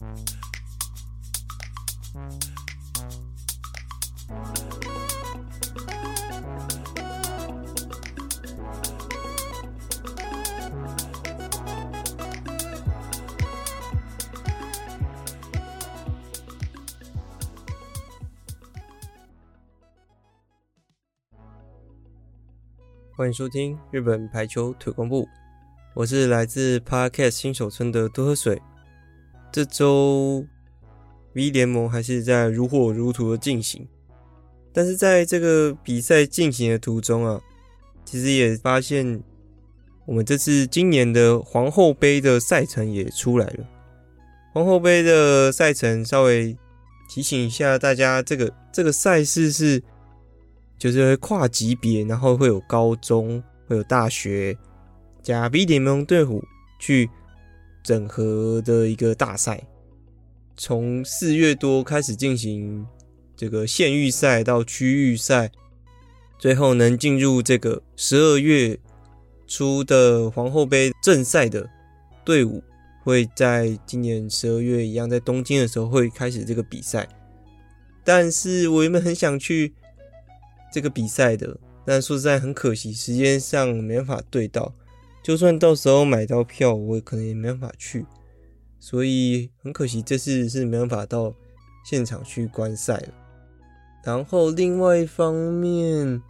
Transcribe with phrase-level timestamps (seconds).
[0.00, 0.08] 欢
[23.28, 25.28] 迎收听日本排球腿光部，
[25.92, 28.62] 我是来自 Podcast 新手村的多喝水。
[29.52, 30.44] 这周
[31.34, 33.86] V 联盟还是在如火如荼的进行，
[34.72, 37.40] 但是在这个比赛进行的途中啊，
[38.04, 39.22] 其实也发现
[40.06, 43.64] 我们这次今年的皇后杯的赛程也出来了。
[44.52, 46.56] 皇后杯的赛程稍微
[47.08, 49.82] 提醒一下大家，这个这个赛事是。
[50.78, 54.56] 就是跨级别，然后会有高中，会有大学，
[55.22, 56.42] 加 V 联盟队伍
[56.78, 57.06] 去
[57.82, 59.62] 整合的一个大赛。
[60.56, 62.86] 从四月多开始进行
[63.36, 65.50] 这个县预赛到区域赛，
[66.38, 68.78] 最后能进入这个十二月
[69.46, 71.68] 初的皇后杯正赛的
[72.24, 72.62] 队伍，
[73.02, 77.08] 会在今年十二月一样，在东京的时候会开始这个比赛。
[78.04, 79.74] 但是我原本很想去。
[80.72, 84.72] 这个比赛的，但说实在很可惜，时间上没办法对到。
[85.22, 88.06] 就算到时候买到票，我可能也没办法去，
[88.78, 91.34] 所以很可惜，这次是没办法到
[91.84, 93.08] 现场去观赛了。
[94.04, 96.22] 然后另外一方面，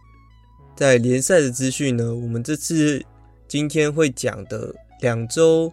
[0.75, 3.03] 在联赛的资讯呢，我们这次
[3.47, 5.71] 今天会讲的两周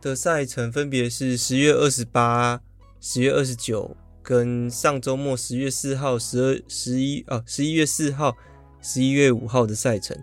[0.00, 2.60] 的赛程分别是十月二十八、
[3.00, 3.96] 十月二十九。
[4.24, 8.36] 跟上周末十月四号、十二、十一啊，十一月四号、
[8.80, 10.16] 十一月五号的赛程。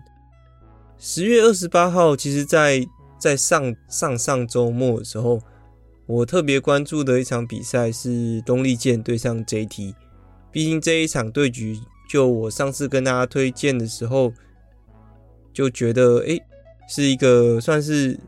[1.02, 2.86] 十月二十八号，其实在
[3.18, 5.40] 在上上上周末的时候，
[6.04, 9.94] 我特别关注的一场比赛是东丽箭对上 JT。
[10.52, 14.30] 毕竟这一场对局，就我上次跟大家推荐的时候，
[15.54, 16.38] 就觉得诶，
[16.86, 18.20] 是一个算是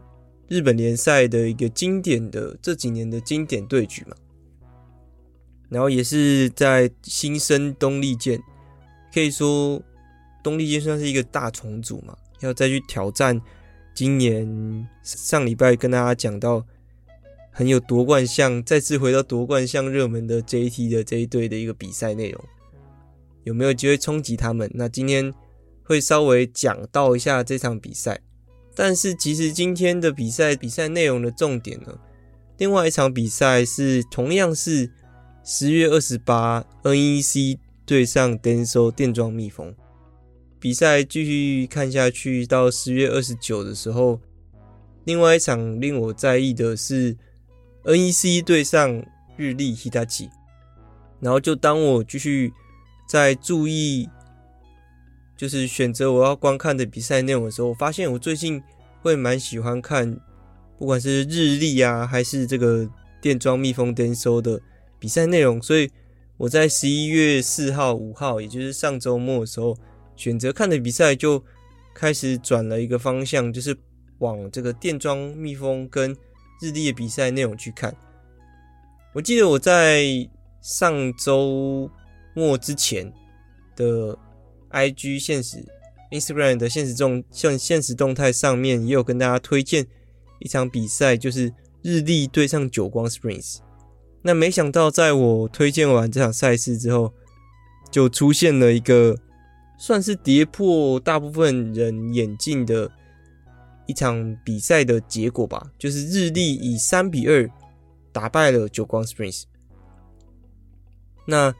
[0.49, 4.16] 日本联赛的一个经典的这几年的经典对局嘛。
[5.69, 8.41] 然后也是在新生东丽箭，
[9.12, 9.78] 可以说
[10.43, 13.41] 东丽箭算是一个大重组嘛，要再去挑战
[13.95, 16.65] 今年上礼拜跟大家讲到
[17.51, 22.45] 很有夺冠相，再次回到夺冠相热门的 JT 的这一队的一个比赛内容，
[23.45, 24.71] 有没有机会冲击他们？
[24.75, 25.33] 那今天
[25.83, 28.21] 会稍微讲到一下这场比赛，
[28.75, 31.99] 但是其实今天的比赛比赛内容的重点呢，
[32.59, 34.91] 另外一场比赛是同样是。
[35.45, 39.75] 十月二十八，NEC 对上 DENSO 电装蜜蜂
[40.62, 44.21] 比赛继续看下去，到十月二十九的时候，
[45.03, 47.17] 另外一场令我在意的是
[47.83, 49.05] NEC 对上
[49.37, 50.31] 日立 Hitachi。
[51.19, 52.53] 然后就当我继续
[53.09, 54.09] 在注意，
[55.37, 58.62] 就是选择我要观看的比赛内容的时候，我发现我最近
[59.00, 60.17] 会蛮喜欢看，
[60.79, 62.89] 不管是日立啊，还是这个
[63.21, 64.61] 电装蜜蜂 DENSO 的。
[65.00, 65.91] 比赛内容，所以
[66.37, 69.77] 我在十一月四号、五号，也就是上周末的时候，
[70.22, 71.43] 选择看的比赛就
[71.93, 73.77] 开始转了一个方向，就是
[74.19, 76.16] 往这个电装蜜蜂跟
[76.60, 77.93] 日立的比赛内容去看。
[79.12, 80.05] 我记得我在
[80.61, 81.91] 上周
[82.34, 83.12] 末之前
[83.75, 84.16] 的
[84.71, 85.66] IG 现实、
[86.12, 89.84] Instagram 的现实动像现实动态上面也有跟大家推荐
[90.38, 93.56] 一场比赛，就是日立对上久光 Springs。
[94.22, 97.12] 那没想到，在我推荐完这场赛事之后，
[97.91, 99.19] 就出现了一个
[99.84, 102.88] 算是跌破大部分人眼镜的
[103.87, 107.50] 一场比赛的结果吧，就是日立以三比二
[108.12, 109.43] 打败了久光 Springs。
[111.26, 111.53] 那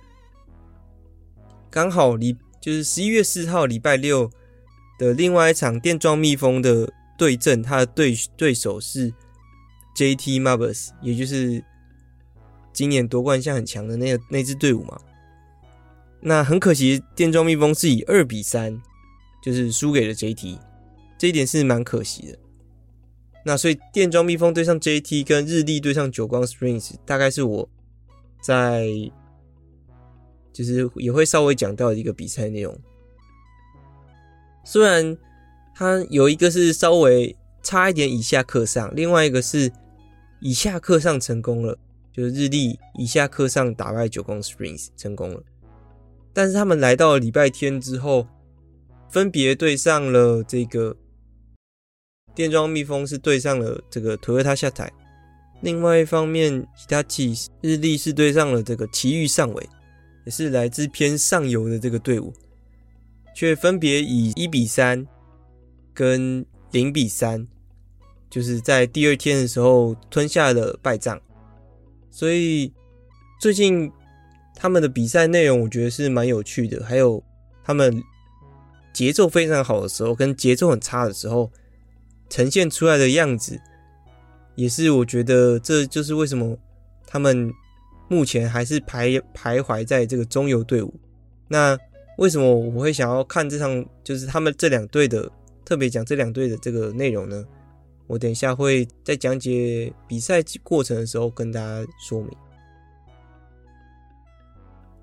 [1.69, 4.31] 刚好礼就是十一月四号礼拜六
[5.01, 9.13] 的另外一场电装蜜蜂的对阵，他的对对手是
[9.97, 11.65] JT Marvelous，也就是。
[12.73, 14.99] 今年夺冠相很强的那个那支队伍嘛，
[16.23, 18.81] 那很可惜，电装蜜蜂是以二比三，
[19.43, 20.59] 就是输给了 JT，
[21.19, 22.39] 这一点是蛮可惜的。
[23.45, 27.69] 那所以电装蜜蜂对上 JT 跟日立对上久光 Springs，大概是我
[28.41, 28.87] 在
[30.53, 32.79] 就是也会稍微讲到的一个比赛内容。
[34.65, 35.19] 虽然
[35.75, 39.73] 它有一个是稍微差一点以下克上，另外一个是
[40.41, 41.77] 以下克上成功了。
[42.13, 45.43] 就是日立以下克上打败久光 Springs 成功了，
[46.33, 48.27] 但是他们来到礼拜天之后，
[49.11, 50.97] 分别对上了这个
[52.35, 54.91] 电装蜜蜂是对上了这个 Toyota 下台，
[55.61, 59.69] 另外一方面，Hitachi 日立是对上了这个奇遇上尾，
[60.25, 62.33] 也是来自偏上游的这个队伍，
[63.35, 65.07] 却分别以一比三
[65.93, 67.47] 跟零比三，
[68.31, 71.21] 就是在第二天的时候吞下了败仗。
[72.11, 72.73] 所以
[73.39, 73.93] 最近
[74.63, 77.21] 他们的比赛内容，我觉得是蛮有趣的，还有
[77.65, 78.01] 他们
[78.93, 81.51] 节奏非常好的时候，跟节奏很差的时候
[82.31, 83.61] 呈现出来的样子，
[84.55, 86.57] 也是我觉得这就是为什么
[87.05, 87.53] 他们
[88.07, 90.95] 目前还是徘徘徊在这个中游队伍。
[91.49, 91.77] 那
[92.19, 95.29] 为什么我会想要看这场，就是他们这两队的，
[95.65, 97.45] 特别讲这两队的这个内容呢？
[98.07, 102.31] 我等一下会在讲解比赛过程的时候跟大家说明。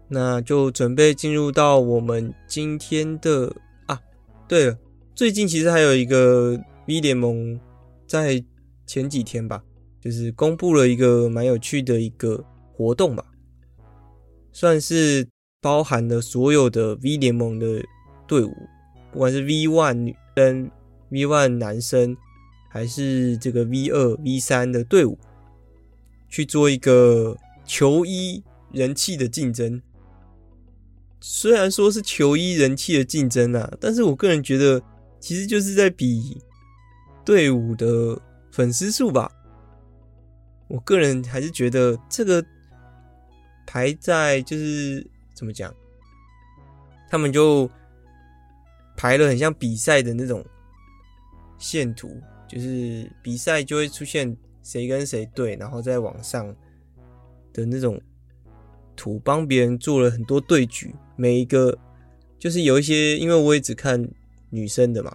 [0.09, 4.01] 那就准备进入到我们今天的啊，
[4.47, 4.77] 对了，
[5.15, 7.57] 最近其实还有一个 V 联盟
[8.05, 8.43] 在
[8.85, 9.63] 前几天吧，
[10.01, 13.23] 就是公布了一个蛮有趣的一个活动吧，
[14.51, 15.27] 算是
[15.61, 17.81] 包含了所有的 V 联盟的
[18.27, 18.53] 队伍，
[19.13, 20.71] 不管是 V one 女生、
[21.09, 22.17] V one 男生。
[22.71, 25.17] 还是这个 V 二、V 三的队伍
[26.29, 27.35] 去做一个
[27.65, 29.81] 球衣人气的竞争。
[31.21, 34.81] 虽然说是球衣人气的竞争啊，但是我个人觉得
[35.19, 36.41] 其实就是在比
[37.25, 38.19] 队伍的
[38.51, 39.31] 粉丝数吧。
[40.67, 42.43] 我个人还是觉得这个
[43.65, 45.73] 排在就是怎么讲，
[47.09, 47.69] 他们就
[48.95, 50.45] 排了很像比赛的那种
[51.57, 52.09] 线图。
[52.47, 56.47] 就是比赛就会出现谁跟谁对，然后在网上
[57.53, 58.01] 的那种
[58.95, 60.91] 图，帮别人做了很多对局。
[61.19, 61.77] 每一个
[62.39, 64.09] 就是有一些，因为我也只看
[64.49, 65.11] 女生的嘛，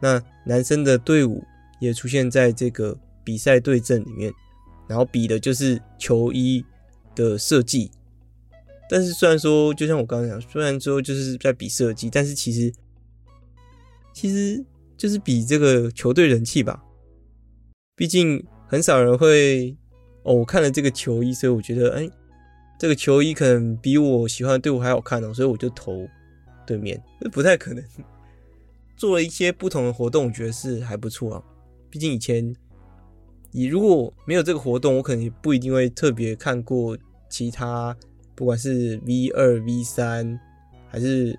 [0.00, 1.44] 那男生的队伍
[1.78, 4.32] 也出现在这个比赛对阵里面，
[4.88, 6.64] 然后比的就是球衣
[7.14, 7.90] 的设计。
[8.88, 12.72] 但是虽然说，就像我刚刚讲，虽然说就是在比设计，但是其实
[14.14, 14.64] 其实。
[14.94, 16.80] 就是比这个球队人气吧，
[17.96, 19.76] 毕竟很少人会
[20.22, 20.32] 哦。
[20.32, 22.08] 我看了这个球衣，所以我觉得，哎，
[22.82, 26.04] 这个球衣可能比我喜欢的队伍还好看哦，所以我就投
[26.66, 27.00] 对面。
[27.20, 27.84] 这不太可能。
[28.98, 31.42] 做了一些不同的活动，我觉得是还不错啊。
[31.88, 32.52] 毕竟以前
[33.52, 36.98] 你如果没有这个活动，我可能也不一定会特别看过
[37.28, 37.96] 其他，
[38.34, 40.36] 不管是 V 二、V 三
[40.88, 41.38] 还是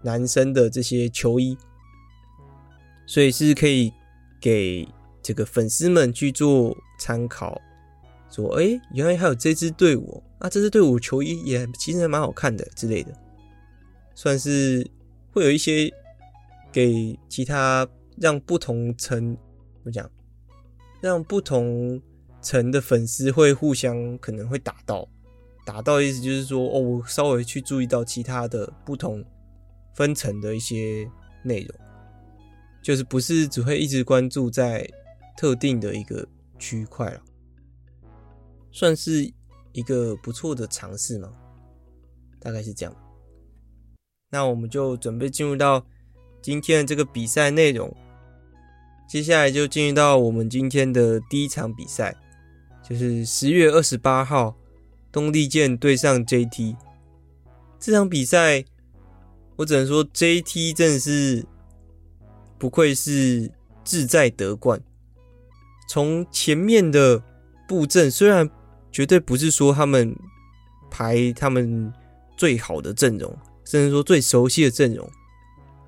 [0.00, 1.58] 男生的这些球衣。
[3.04, 3.92] 所以是可以
[4.40, 4.86] 给
[5.20, 7.60] 这个粉丝们去做参考，
[8.32, 13.12] 说，哎、原来还有这支队伍，啊，这支队伍球衣也其实还蛮好看的之类的，
[14.14, 14.84] 算是
[15.30, 15.92] 会有一些
[16.72, 17.86] 给其他
[18.16, 19.36] 让不同层
[19.74, 20.10] 怎么讲，
[21.00, 22.00] 让不同
[22.40, 25.06] 层的粉丝会互相可能会打到，
[25.66, 29.24] 打到意思就是说，哦，我稍微去注意到其他的不同
[29.94, 31.08] 分层的一些
[31.44, 31.78] 内容。
[32.82, 34.84] 就是不是只会一直关注在
[35.36, 36.26] 特定的一个
[36.58, 37.20] 区块了，
[38.72, 39.32] 算是
[39.72, 41.30] 一个不错的尝试嘛，
[42.40, 42.96] 大概是这样。
[44.30, 45.86] 那我们就准备进入到
[46.40, 47.94] 今天的这个比赛内容，
[49.08, 52.16] 接下来就进入到我们今天的第一场比赛，
[52.82, 54.56] 就是十月二十八号
[55.12, 56.76] 东丽箭对上 JT
[57.78, 58.64] 这场比赛，
[59.56, 61.46] 我只能说 JT 真的是。
[62.58, 63.50] 不愧是
[63.82, 64.80] 志在得冠。
[65.88, 67.20] 从前面的
[67.66, 68.48] 布阵，虽然
[68.92, 70.14] 绝对不是说他们
[70.90, 71.92] 排他们
[72.36, 75.10] 最好的阵容，甚至说最熟悉的阵容，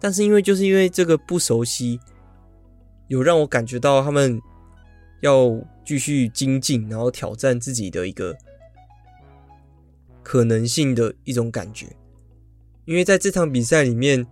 [0.01, 2.01] 但是因为就是因为这个不熟悉，
[3.09, 4.41] 有让我感觉到他们
[5.21, 8.35] 要继续精进，然后挑战自己的一个
[10.23, 11.87] 可能性的一种感觉。
[12.87, 14.27] 因为在这场比赛里面，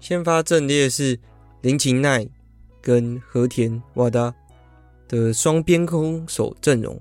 [0.00, 1.18] 先发阵列是。
[1.64, 2.28] 林琴奈
[2.82, 4.34] 跟和田瓦达
[5.08, 7.00] 的双边空手阵容，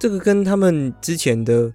[0.00, 1.72] 这个跟他们之前的，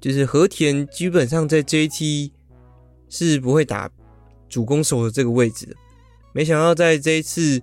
[0.00, 2.30] 就是和田基本上在 JT
[3.08, 3.90] 是不会打
[4.48, 5.74] 主攻手的这个位置的。
[6.32, 7.60] 没想到在这一次，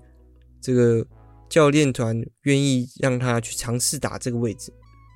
[0.59, 1.03] 这个
[1.47, 4.71] 教练团愿意让他去尝试打这个位置，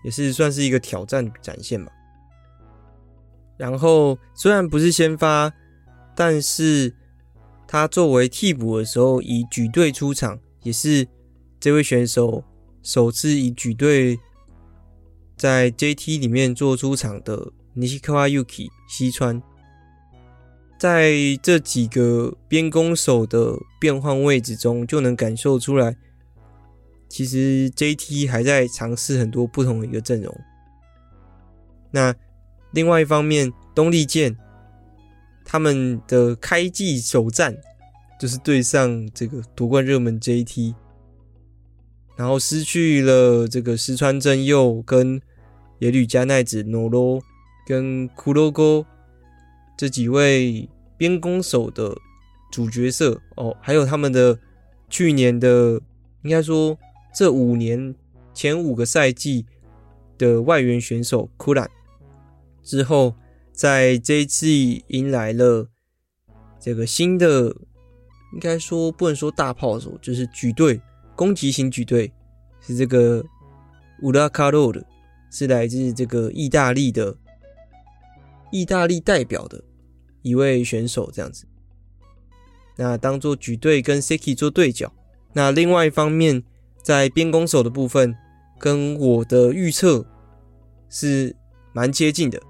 [0.05, 1.91] 也是算是一个挑战展现吧。
[3.57, 5.53] 然后虽然不是先发，
[6.15, 6.91] 但是。
[7.67, 11.05] 他作为替补的时候，以举队出场，也是
[11.59, 12.43] 这位选手
[12.85, 14.17] 首次以举队
[15.35, 17.51] 在 JT 里面做出场的。
[17.77, 19.43] 西川 Yuki 西川，
[20.79, 21.13] 在
[21.43, 25.97] 这几个边攻手的变换位置中，就能感受出来，
[27.09, 30.33] 其实 JT 还在尝试很多不同的一个阵容。
[31.91, 32.15] 那
[32.71, 34.37] 另外一方面，东丽健
[35.43, 37.57] 他们的开季首战
[38.17, 40.73] 就是对上这个夺冠热门 JT，
[42.15, 45.21] 然后失去了这个石川真佑跟
[45.79, 47.21] 野吕佳奈子、诺罗
[47.67, 48.85] 跟库洛沟
[49.77, 51.95] 这几位边攻手的
[52.51, 54.39] 主角色哦，还有他们的
[54.89, 55.81] 去年的
[56.23, 56.77] 应该说
[57.13, 57.93] 这五年
[58.33, 59.45] 前五个赛季
[60.17, 61.69] 的外援选手库兰。
[62.63, 63.13] 之后，
[63.51, 65.67] 在这一次迎来了
[66.59, 67.55] 这个新的，
[68.33, 70.81] 应该说不能说大炮手，就是举队
[71.15, 72.11] 攻击型举队，
[72.61, 73.23] 是这个
[74.01, 74.85] 乌拉卡洛的，
[75.31, 77.15] 是来自这个意大利的
[78.51, 79.63] 意大利代表的
[80.21, 81.45] 一位选手，这样子。
[82.77, 84.91] 那当做举队跟 Seki 做对角。
[85.33, 86.43] 那另外一方面，
[86.81, 88.15] 在边攻手的部分，
[88.59, 90.05] 跟我的预测
[90.89, 91.35] 是
[91.73, 92.41] 蛮接近的。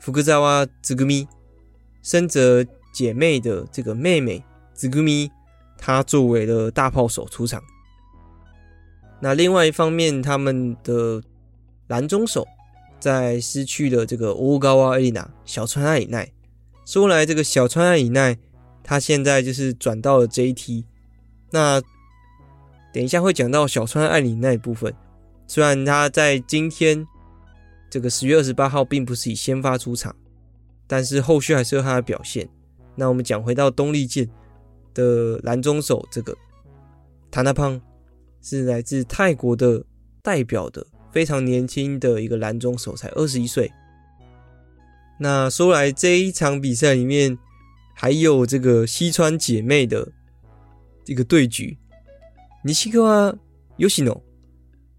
[0.00, 1.26] 福克扎瓦子古米，
[2.02, 5.30] 深泽姐妹的这个妹妹子古米，
[5.78, 7.62] 他作为了大炮手出场。
[9.20, 11.22] 那另外一方面，他们的
[11.88, 12.46] 蓝中手
[12.98, 16.30] 在失去了这个欧高瓦艾丽娜小川爱里奈。
[16.84, 18.36] 说来，这个小川爱里奈，
[18.82, 20.84] 他现在就是转到了 JT。
[21.50, 21.80] 那
[22.92, 24.94] 等一下会讲到小川爱里奈部分，
[25.46, 27.06] 虽然他在今天。
[27.88, 30.14] 这个十月二十八号并不是以先发出场，
[30.88, 32.46] 但是后续还是有他的表现。
[32.96, 34.28] 那我们讲回到东丽健
[34.96, 36.34] 的蓝中手，这个
[37.30, 37.78] 塔纳胖
[38.40, 39.84] 是来自泰国的
[40.22, 43.70] 代表的非常年轻的一个蓝中手，才二十一岁。
[45.20, 47.36] 那说来这一场比赛里面
[47.94, 50.10] 还有这个西川姐妹的
[51.04, 51.76] 这个对局，
[52.64, 53.36] 尼西克瓦
[53.76, 54.24] 尤西诺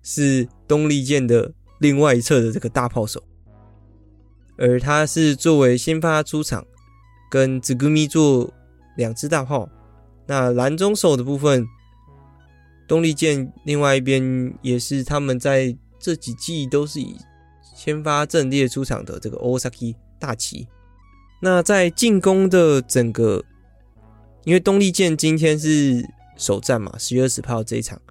[0.04, 1.52] 是东丽箭的。
[1.80, 3.22] 另外一侧的这个大炮手，
[4.58, 6.66] 而他是作为先发出场，
[7.30, 8.52] 跟子谷米做
[8.96, 9.70] 两支大炮。
[10.28, 11.66] 那蓝中手的部分，
[12.88, 17.18] 东丽箭另外一边也是他们在这几季都是以
[17.76, 20.68] 先发阵列出场的这个 Osaki 大旗。
[21.42, 23.44] 那在进攻的整个，
[24.44, 28.02] 因为东丽箭今天是首战嘛，十月二十号这一场。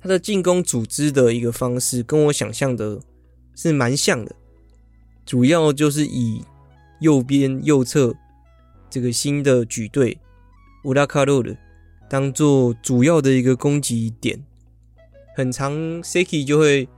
[0.00, 3.00] 他的进攻组织的一个方式跟我想象的
[3.54, 4.34] 是蛮像的，
[5.26, 6.42] 主要就是以
[7.00, 8.14] 右边右侧
[8.88, 10.16] 这个新的举队
[10.84, 11.56] 乌拉卡洛的
[12.08, 14.44] 当做主要的一个攻击点，
[15.36, 15.72] 很长
[16.02, 16.88] Seki 就会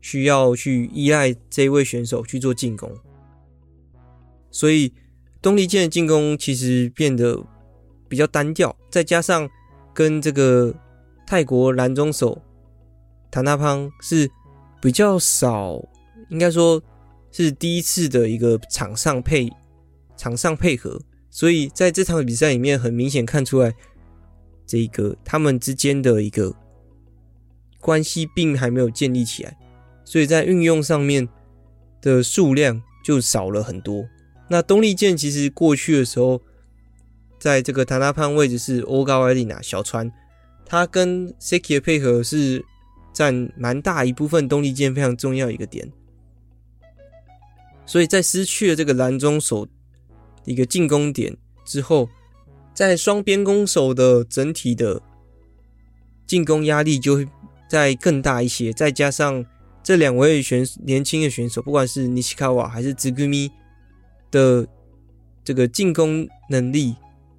[0.00, 2.92] 需要去依赖这一位选手去做进攻，
[4.50, 4.92] 所以
[5.40, 7.44] 东丽健的进攻其实变得
[8.08, 9.48] 比较单调，再加上
[9.92, 10.74] 跟这个。
[11.24, 12.42] 泰国蓝中手
[13.30, 14.30] 塔纳胖是
[14.82, 15.80] 比较少，
[16.28, 16.82] 应该说
[17.30, 19.50] 是第一次的一个场上配
[20.14, 21.00] 场上配合，
[21.32, 23.74] 所以在这场比赛里面很明显看出来，
[24.66, 26.54] 这个他们之间的一个
[27.80, 29.56] 关系并还没有建立起来，
[30.04, 31.26] 所以在运用上面
[32.02, 34.06] 的数量就少了很多。
[34.48, 36.42] 那东丽健其实过去的时候，
[37.38, 40.12] 在这个塔纳潘位置是欧高艾丽娜小川。
[40.66, 42.64] 他跟 Seki 的配合是
[43.12, 45.90] 占蛮大一部分东丽健非常重要一个点，
[47.86, 49.66] 所以在失去了这个蓝中手
[50.44, 52.08] 一个进攻点之后，
[52.74, 55.02] 在双边攻手的整体的
[56.26, 57.28] 进攻压力就会
[57.68, 59.44] 再更大一些，再加上
[59.82, 63.50] 这两位选年轻的选手，不管是尼西卡瓦还是兹古米
[64.30, 64.66] 的
[65.44, 66.94] 这个进攻能力。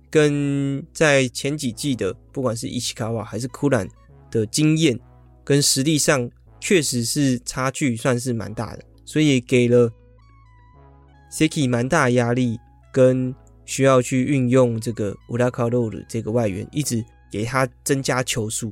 [0.10, 3.89] 跟在前几季的，不管是伊西卡瓦还是库兰
[4.29, 5.00] 的经验
[5.43, 6.29] 跟实力上，
[6.60, 9.91] 确实是差距算是蛮大的，所以给了
[11.31, 12.60] Seki 蛮大的压力，
[12.93, 13.35] 跟
[13.65, 18.71] 需要去运用这个乌拉卡洛的这个外援，一直给他增加球数，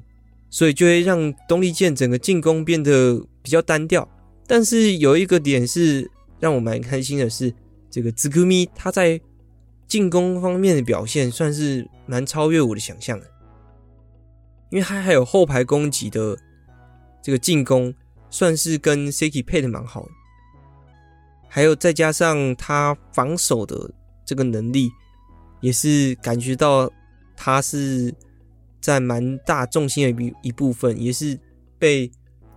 [0.50, 4.08] 所以就会让东丽健整个进攻变得比较单调。
[4.48, 6.10] 但是有一个点是
[6.40, 7.54] 让我蛮开心的是，
[7.90, 9.20] 这个子谷米他在。
[9.88, 13.26] 进攻方面的表现算是蛮超越我的想象的，
[14.70, 16.38] 因为他还有后排攻击的
[17.22, 17.94] 这个进攻，
[18.30, 20.08] 算是跟 Seki 配的蛮好，
[21.50, 23.92] 还有再加上他防守的
[24.32, 24.90] 这个能力，
[25.60, 26.90] 也是感觉到
[27.36, 28.16] 他是
[28.80, 31.38] 占蛮大重心的一一部分，也是
[31.78, 32.10] 被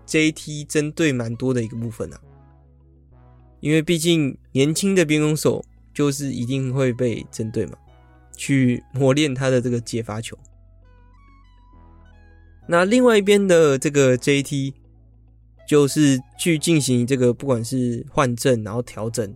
[0.06, 2.20] JT 针对蛮多的一个部分啊，
[3.58, 5.64] 因为毕竟年轻的边攻手。
[5.94, 7.78] 就是一定会被针对嘛，
[8.36, 10.36] 去磨练他的这个接发球。
[12.66, 14.74] 那另外一边的这个 JT
[15.68, 19.32] 就是去进行这个不管是换阵，然后调整，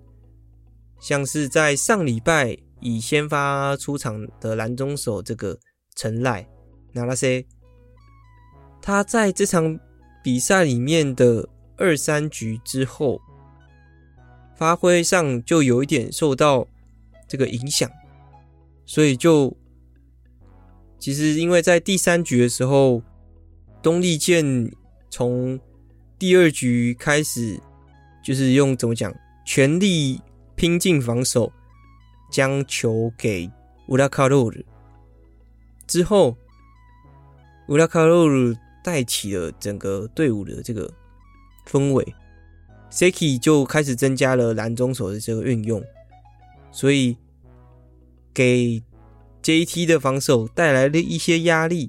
[1.01, 5.59] 像是在上礼拜以先发出场的蓝中手这个
[5.97, 6.49] 陈赖
[6.93, 7.45] 那那些，
[8.81, 9.79] 他在这场
[10.23, 13.21] 比赛里面的二三局之后，
[14.57, 16.67] 发挥上就有一点受到
[17.27, 17.91] 这个影响，
[18.85, 19.57] 所以就
[20.99, 23.03] 其实因为在第三局的时候。
[23.81, 24.45] 东丽健
[25.09, 25.59] 从
[26.19, 27.61] 第二局开始，
[28.25, 29.15] 就是用怎么讲，
[29.47, 30.21] 全力
[30.59, 31.53] 拼劲防守，
[32.33, 33.49] 将球给
[33.87, 34.65] 乌拉卡洛尔。
[35.87, 36.37] 之后，
[37.69, 40.93] 乌拉卡洛尔带起了整个队伍的这个
[41.65, 42.15] 氛围
[42.91, 45.81] ，Seki 就开始增加了蓝中手的这个运用，
[46.73, 47.17] 所以
[48.35, 48.83] 给
[49.43, 51.89] JT 的防守带来了一些压力。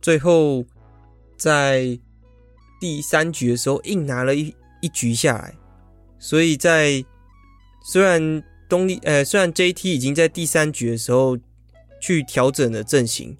[0.00, 0.64] 最后。
[1.38, 2.00] 在
[2.80, 5.54] 第三局的时候，硬拿了一一局下来，
[6.18, 7.04] 所以在
[7.88, 11.38] 虽然东丽呃，虽然 JT 已经在第三局的时候
[12.00, 13.36] 去调整了阵型，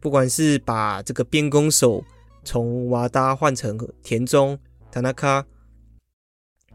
[0.00, 2.02] 不管是把这个边攻手
[2.42, 4.58] 从瓦达换成田中
[4.90, 5.46] 塔纳卡，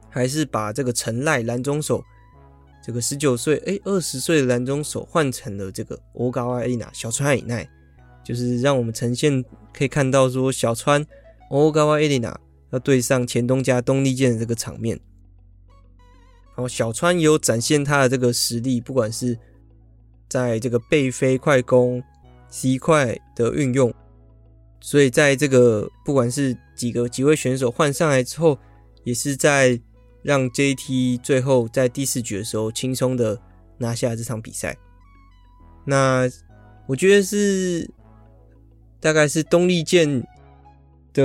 [0.10, 2.02] 还是把这个陈赖蓝中手
[2.82, 7.70] 这个十九岁哎二十岁的蓝中手换成了这个欧高艾丽娜小川以奈。
[8.24, 9.44] 就是让我们呈现
[9.74, 11.06] 可以看到说小川
[11.50, 14.98] 欧高瓦艾丽娜要对上前东家东丽箭的这个场面，
[16.56, 19.38] 然后小川也有展现他的这个实力，不管是
[20.30, 22.02] 在这个背飞快攻
[22.50, 23.94] C 快的运用，
[24.80, 28.58] 所以在这个不管是几个几位选手换上来之后，
[29.04, 29.80] 也是在
[30.24, 33.40] 让 JT 最后在第四局的时候轻松的
[33.78, 34.76] 拿下这场比赛。
[35.86, 36.30] 那
[36.88, 37.90] 我觉得是。
[39.02, 40.24] 大概是东丽健
[41.14, 41.24] 的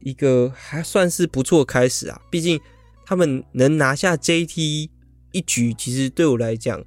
[0.00, 2.58] 一个还算是不错开始啊，毕竟
[3.04, 4.88] 他们能拿下 JT
[5.32, 6.82] 一局，其实对我来讲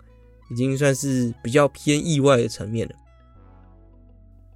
[0.52, 2.96] 已经算是比较偏意外的层面了。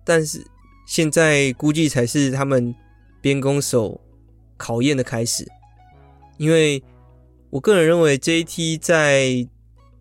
[0.04, 0.46] 但是
[0.88, 2.74] 现在估计才是他们
[3.22, 4.00] 边攻手
[4.58, 5.48] 考验的开始，
[6.38, 6.84] 因为
[7.50, 9.48] 我个人认为 JT 在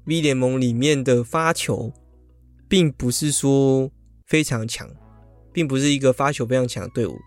[0.04, 1.92] V 联盟里面的发球
[2.68, 3.90] 并不是说
[4.26, 4.88] 非常强。
[5.52, 7.18] 并不是一个发球非常强的队伍，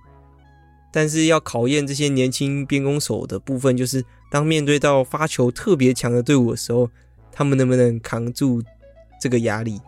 [0.94, 4.02] 但是要考验这些年轻边攻手的部分，就是
[4.34, 6.90] 当面对到发球特别强的队伍的时候，
[7.32, 8.64] 他们能不能扛住
[9.22, 9.80] 这个压力？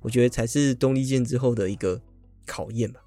[0.00, 2.00] 我觉得才是东丽健之后的一个
[2.46, 3.00] 考验吧。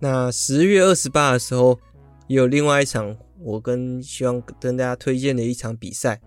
[0.00, 1.80] 那十月二十八的时候，
[2.32, 6.18] 也有另外一场我跟希望跟大家推荐的一场比赛，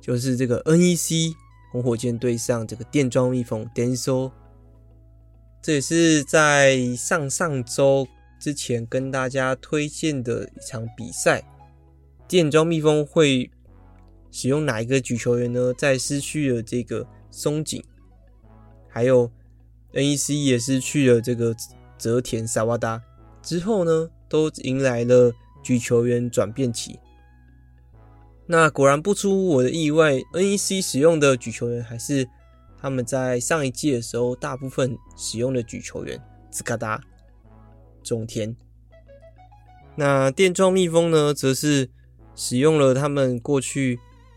[0.00, 1.34] 就是这个 NEC
[1.70, 4.32] 红火箭对上这个电装蜜蜂 Denso。
[5.60, 8.08] 这也是在上上周
[8.40, 11.44] 之前跟大家推荐的一场比赛。
[12.26, 13.50] 电装蜜蜂会
[14.30, 15.74] 使用哪一个举球员呢？
[15.74, 17.84] 在失去了这个松井，
[18.88, 19.30] 还有
[19.92, 21.54] NEC 也失去了这个
[21.98, 23.02] 泽田萨瓦达。
[23.42, 25.30] 之后呢，都迎来了
[25.62, 26.98] 举球员转变期。
[28.46, 32.28] 那果然不出我的意外，NEC 使用的举球员还是
[32.80, 36.20] 他们在上一季的时候大部分使用的举球员，
[36.50, 37.00] 斯卡达、
[38.02, 38.54] 种田。
[39.94, 41.88] 那电装蜜蜂呢，则是
[42.34, 43.92] 使用了他们过去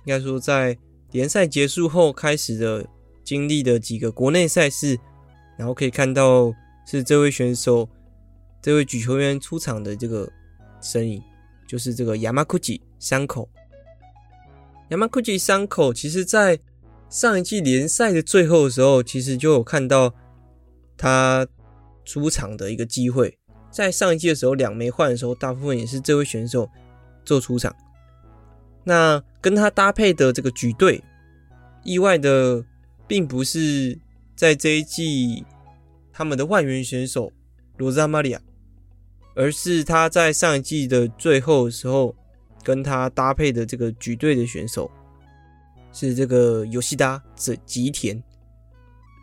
[0.05, 0.77] 应该说在
[1.11, 2.85] 联赛结束后开始的
[3.23, 4.99] 经历的几个国内赛事，
[5.57, 6.53] 然后可以看到
[6.85, 7.89] 是这位选手。
[8.61, 10.27] 这位举球员出场的这个
[10.81, 11.21] 身影，
[11.67, 13.49] 就是这个 Yamaguchi 山口。
[14.89, 16.59] Yamaguchi 山口，其实在
[17.09, 20.13] 上一季联赛的最后的时候，其实就有看到
[20.95, 21.47] 他
[22.03, 23.37] 出场的一个机会。
[23.71, 26.69] 在上一季的时候，两枚换的时候，大部分也是这位选手
[27.25, 27.75] 做出场。
[28.83, 31.03] 那跟他搭配的这个举队，
[31.83, 32.63] 意外的
[33.07, 33.99] 并不是
[34.35, 35.43] 在这一季
[36.13, 37.31] 他们的外援选手
[37.77, 38.39] 罗萨玛利亚。
[39.35, 42.15] 而是他在上一季的最后时候，
[42.63, 44.89] 跟他搭配的这个举队的选手
[45.91, 48.23] 是这个游戏达这吉田，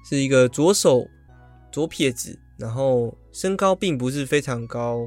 [0.09, 1.09] 是一个左手
[1.73, 5.07] 左撇子，然后身高并不是非常高，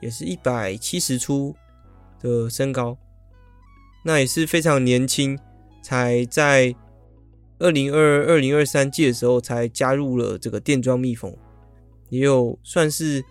[0.00, 1.54] 也是一百七十出
[2.20, 2.96] 的身高，
[4.04, 5.38] 那也是非常年轻，
[5.82, 6.74] 才在
[7.58, 11.34] 二零二二零二三季的时候才加入了这个电装蜜蜂，
[12.10, 13.24] 也有算是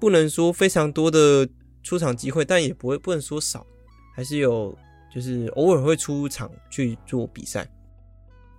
[0.00, 1.46] 不能说非常多的
[1.82, 3.66] 出场机会，但也不会不能说少，
[4.16, 4.76] 还是有
[5.14, 7.70] 就是偶尔会出场去做比赛。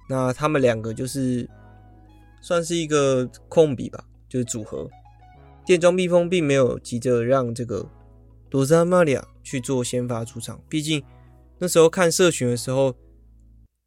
[0.08, 1.49] 那他们两个就是
[2.41, 4.88] 算是一个控比吧，就是组合。
[5.65, 7.86] 电装蜜蜂并没有急着让这个
[8.51, 11.04] 罗萨玛利亚去做先发出场，毕竟
[11.60, 12.95] 那时候看社群的时候。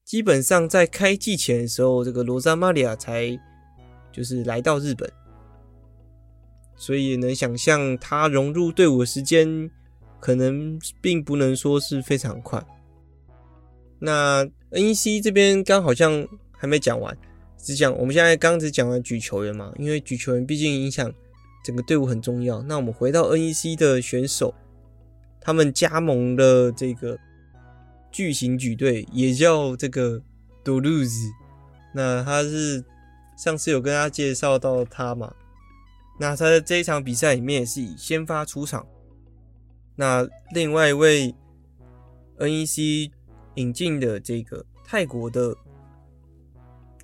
[0.04, 3.40] 基本上在开季前的时候，这个罗萨玛利亚才
[4.12, 5.10] 就是来到日本，
[6.76, 9.70] 所以也能想象他融入队伍的时间，
[10.20, 12.64] 可能并不能说是非常快。
[13.98, 17.16] 那 NEC 这边刚好像还没讲完，
[17.58, 21.12] 只讲我们现在刚只讲完举球员嘛，因为举球员毕竟影响
[21.64, 22.62] 整个队伍很重要。
[22.62, 24.54] 那我们回到 NEC 的选手，
[25.40, 27.18] 他们加盟的这个。
[28.16, 30.22] 巨型举队也叫这个
[30.64, 31.32] Duluth，
[31.92, 32.84] 那他是
[33.36, 35.34] 上次有跟大家介绍到他嘛？
[36.18, 38.86] 那他在这一场比赛里面也是以先发出场。
[39.96, 41.34] 那另外一位
[42.38, 43.10] NEC
[43.54, 45.56] 引进的这个泰国的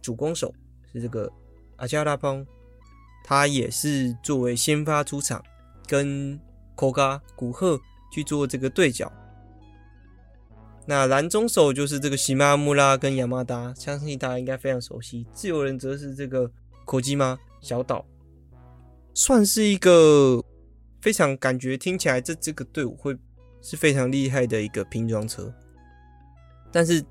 [0.03, 0.55] 主攻手
[0.93, 1.31] 是这个
[1.77, 2.45] 阿加拉邦，
[3.25, 5.43] 他也是作为先发出场，
[5.87, 6.41] 跟
[6.77, 7.81] Koga 古贺
[8.13, 9.13] 去做这个对角。
[10.87, 15.25] 那蓝中手就是这个西马穆拉跟亚马达，相信大家应该非常熟悉。
[15.33, 16.51] 自由人则是这个
[16.85, 18.05] 口基吗小岛，
[19.23, 20.43] 算是一个
[21.03, 23.15] 非常感觉听起来这这个队伍会
[23.61, 25.53] 是非常厉害的一个拼装车。
[26.73, 27.05] 但是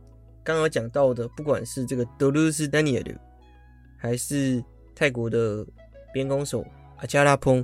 [0.44, 3.04] 刚刚讲到的，不管是这个德鲁斯丹尼尔，
[3.96, 4.64] 还是
[4.96, 5.64] 泰国的
[6.12, 6.66] 边攻手
[6.98, 7.64] 阿加拉蓬，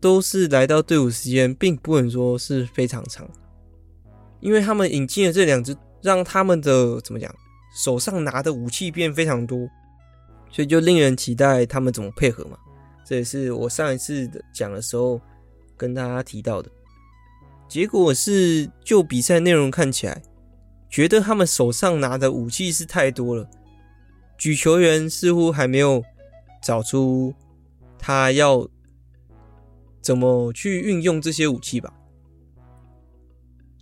[0.00, 3.28] 都是来到队伍时间并不能说是非常长。
[4.38, 7.34] 因为他们引进了这两只，让他们的怎么讲，
[7.74, 9.58] 手上拿的武器变非常多，
[10.52, 12.56] 所以就令人期待他们怎么配合嘛。
[13.04, 15.20] 这也是我上一次讲的时候
[15.76, 16.70] 跟大家提到的。
[17.68, 20.22] 结果是，就比赛内容看起来，
[20.90, 23.48] 觉得他们手上拿的武器是太多了，
[24.36, 26.04] 举球员似乎还没有
[26.62, 27.34] 找出
[27.98, 28.68] 他要
[30.02, 31.92] 怎么去运用这些武器吧。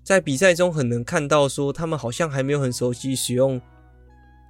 [0.04, 3.60] 在比赛中很能看到，说他们好像还没有很熟悉使用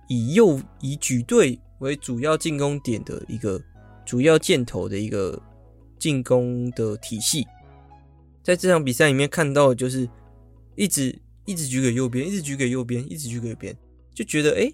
[0.09, 3.61] 以右以举队为主要进攻点的一个
[4.11, 5.41] 主要箭头的一个
[5.97, 7.47] 进攻的体系。
[8.43, 10.09] 在这场比赛里面看到就是
[10.75, 13.73] 一直一直举给右边，一直举给右边，一直举给右边，
[14.13, 14.69] 就觉得哎，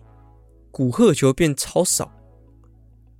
[0.71, 2.11] 古贺球变超少。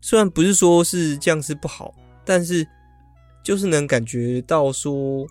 [0.01, 2.67] 虽然不是说是这样是不好，但是
[3.45, 5.27] 就是能感觉到说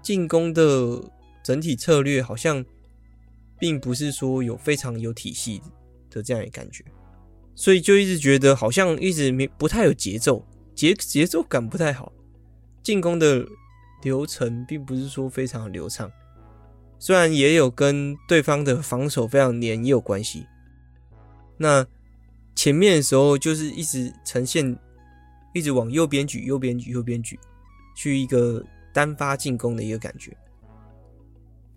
[0.00, 1.02] 进攻的。
[1.42, 2.64] 整体策略好像
[3.58, 5.62] 并不是说有非常有体系
[6.10, 6.84] 的这样的感觉，
[7.56, 12.12] 所以就一直觉得好像一直没不太有节奏，节节奏感不太好，
[12.82, 13.44] 进攻的
[14.02, 16.08] 流程并不是说非常流畅，
[16.98, 20.46] 虽然也有跟对方的防守非常黏也有关系。
[21.56, 21.84] 那
[22.54, 24.78] 前面的时候就是一直呈现，
[25.54, 27.40] 一直往右边举，右边举，右边举，
[27.96, 30.36] 去一个单发进攻的一个感觉。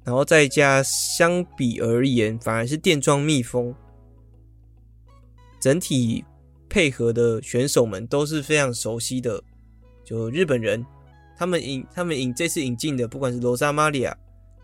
[0.04, 3.74] 然后再加，相比而言，反而是电装蜜蜂
[5.60, 6.24] 整体
[6.68, 9.44] 配合的选手们都是非常熟悉的。
[10.04, 10.86] 就日本人，
[11.38, 14.18] 他们引他们引这次引进的，不管是罗莎玛利亚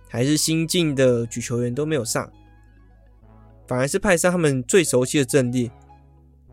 [0.09, 2.31] 还是新进的举球员都没有上，
[3.67, 5.69] 反而是派上他们最熟悉的阵列，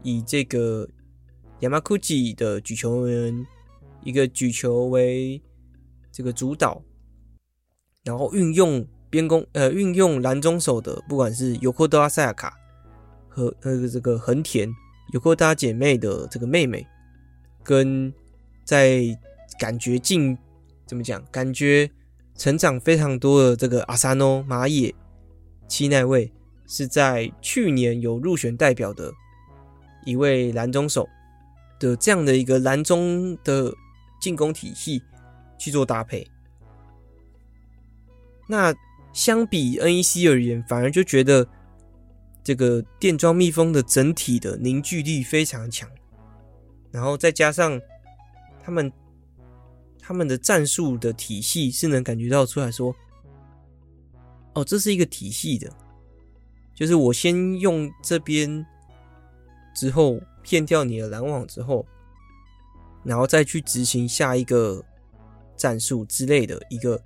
[0.03, 0.89] 以这个
[1.61, 3.47] 亚马库吉的举球员
[4.03, 5.41] 一个举球为
[6.11, 6.83] 这个主导。
[8.05, 12.59] 然后运用边攻，呃，运用蓝中手的，不管是尤科多阿塞亚卡
[13.35, 14.68] 和呃这个横田
[15.12, 16.87] 尤科多姐妹的这个妹妹，
[17.62, 18.12] 跟
[18.64, 19.05] 在
[19.59, 20.37] 感觉进
[20.87, 21.90] 怎么讲，感觉
[22.37, 24.95] 成长非常多的这个阿萨诺马野
[25.66, 26.31] 七奈位，
[26.66, 29.12] 是在去年有入选代表的
[30.05, 31.09] 一位蓝中手
[31.79, 33.73] 的这样的一个蓝中的
[34.21, 35.03] 进攻体系
[35.59, 36.27] 去做搭配。
[38.49, 38.75] 那
[39.12, 41.47] 相比 NEC 而言，反而就觉得
[42.43, 45.89] 这个电装蜜蜂的整体的凝聚力非常强，
[46.91, 47.81] 然后再加上
[48.63, 48.93] 他们
[49.99, 52.95] 他们的战术的体系是能感觉到出来说，
[54.55, 55.73] 哦，这是一个体系的，
[56.75, 58.65] 就是我先用这边
[59.75, 61.87] 之后骗掉你的拦网之后，
[63.05, 64.85] 然后再去执行下一个
[65.57, 67.01] 战术之类的一个。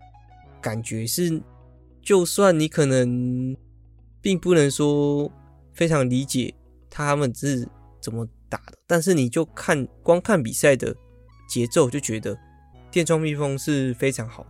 [0.59, 1.41] 感觉是，
[2.03, 3.57] 就算你可能
[4.27, 5.31] 并不能说
[5.73, 6.53] 非常理解
[6.91, 7.65] 他们是
[8.01, 10.93] 怎么打的，但是你就看光看比赛的
[11.49, 12.37] 节奏，就觉得
[12.91, 14.45] 电装蜜蜂是非常好。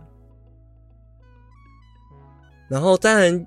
[2.67, 3.45] 然后当然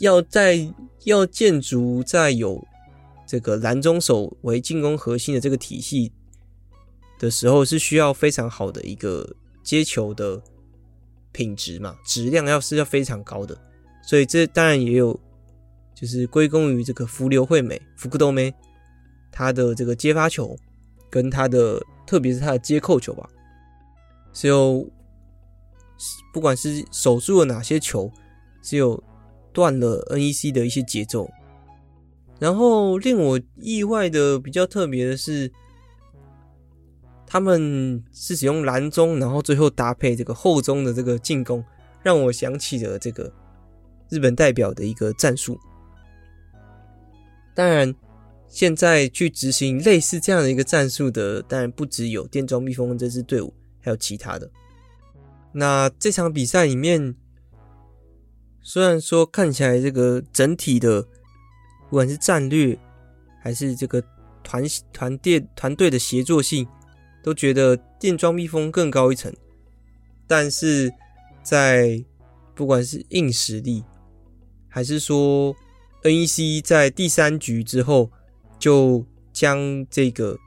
[0.00, 0.58] 要在
[1.04, 2.60] 要建筑在有
[3.24, 6.10] 这个蓝中手为进攻核心的这个体系
[7.20, 10.42] 的时候，是需要非常好的一个接球的
[11.30, 13.56] 品质嘛，质量要是要非常高的，
[14.02, 15.16] 所以这当然也有。
[16.00, 18.54] 就是归功于这个福留惠美、福克多梅，
[19.32, 20.56] 他的这个接发球，
[21.10, 23.28] 跟他的特别是他的接扣球吧，
[24.32, 24.88] 是有
[26.32, 28.08] 不管是守住了哪些球，
[28.62, 29.02] 是有
[29.52, 31.28] 断了 NEC 的一些节奏。
[32.38, 35.50] 然后令我意外的比较特别的是，
[37.26, 41.64] 他们是使用蓝中，然后最后搭配这个后中的这个进攻，
[42.04, 43.32] 让我想起了这个
[44.08, 45.58] 日本代表的一个战术。
[47.58, 47.92] 当然，
[48.46, 54.48] 现在去执行类似这样的一个战术的，当然不只有电装蜜蜂这支队伍，还有其他的。
[55.50, 57.16] 那这场比赛里面，
[58.62, 61.02] 虽然说看起来这个整体的，
[61.90, 62.78] 不管是战略
[63.42, 64.00] 还是这个
[64.44, 66.64] 团团队团队的协作性，
[67.24, 69.34] 都觉得电装蜜蜂更高一层，
[70.28, 70.88] 但是
[71.42, 72.00] 在
[72.54, 73.82] 不管是硬实力，
[74.68, 75.52] 还是说。
[76.02, 78.10] NEC 在第三局之后
[78.58, 80.38] 就将这个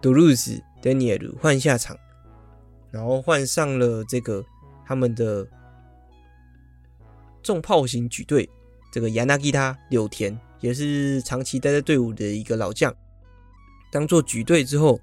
[0.00, 1.96] 杜鲁斯·丹尼尔换下场，
[2.90, 4.44] 然后换上了这个
[4.86, 5.46] 他们的
[7.42, 8.48] 重炮型举队，
[8.90, 12.94] 这个亚纳吉他柳田也是长期待在队伍的一个老将，
[13.92, 14.98] 当做举队之后，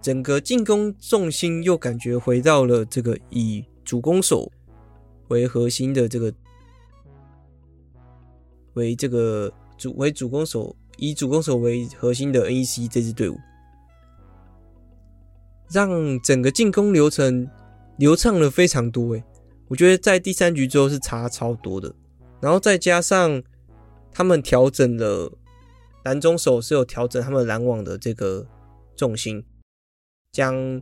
[0.00, 4.50] 整个进攻重心又感觉回到了这个以主攻手
[5.28, 6.32] 为核心的这个。
[8.76, 13.36] 为这个主为主攻手，以主攻手为核心的 NEC 这支队伍，
[15.70, 17.46] 让整个进攻流程
[17.98, 19.14] 流畅了非常多。
[19.14, 19.24] 诶，
[19.68, 21.94] 我觉得在第三局之后是差超多的。
[22.40, 23.42] 然后再加上
[24.12, 25.32] 他们调整了
[26.04, 28.46] 蓝中手是有调整他们拦网的这个
[28.94, 29.42] 重心，
[30.30, 30.80] 将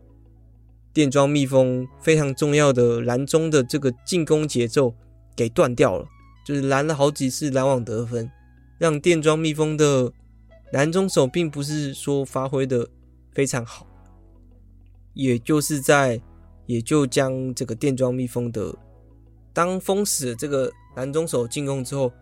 [0.93, 4.95] 电装蜜蜂非常重要的蓝中的这个进攻节奏
[5.37, 6.07] 给断掉了。
[6.45, 8.31] 就是拦了好几次拦网得分，
[8.79, 10.13] 让电装蜜蜂的
[10.73, 12.87] 蓝中手并不是说发挥的
[13.33, 13.87] 非常好，
[15.15, 16.21] 也就是在
[16.67, 18.77] 也就将这个电装蜜蜂的
[19.53, 22.13] 当封死了这个蓝中手进攻之后，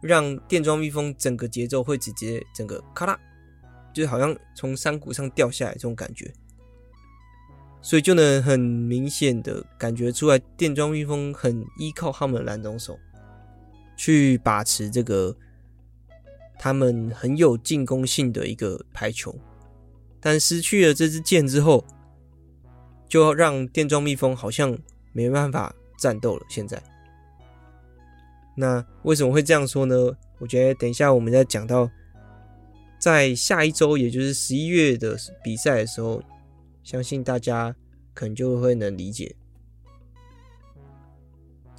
[0.00, 3.18] 让电装蜜蜂整个节奏会直接整个咔啦，
[3.92, 6.32] 就好像从山谷上掉下来这种感觉，
[7.82, 12.98] 所以就能很明显的感觉出来，电装蜜蜂很依靠他们的蓝中手。
[13.96, 15.36] 去把持这个
[16.58, 19.34] 他们很有进攻性的一个排球，
[20.20, 21.84] 但失去了这支箭之后，
[23.08, 24.78] 就让电装蜜蜂好像
[25.12, 26.46] 没办法战斗了。
[26.48, 26.82] 现在，
[28.56, 29.94] 那为什么会这样说呢？
[30.38, 31.90] 我觉得等一下我们再讲到，
[32.98, 36.22] 在下一周，也就是十一月的比赛的时候，
[36.82, 37.74] 相信大家
[38.14, 39.34] 可能就会能理解。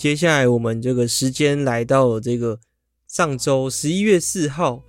[0.04, 2.60] 接下来，我们这个时间来到了这个
[3.08, 4.84] 上周十一月四号，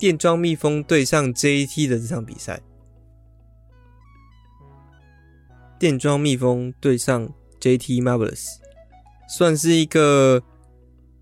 [0.00, 2.60] 电装蜜蜂对上 JT 的这场比赛。
[5.78, 8.56] 电装蜜蜂对上 JT Marvelous，
[9.28, 10.42] 算是一个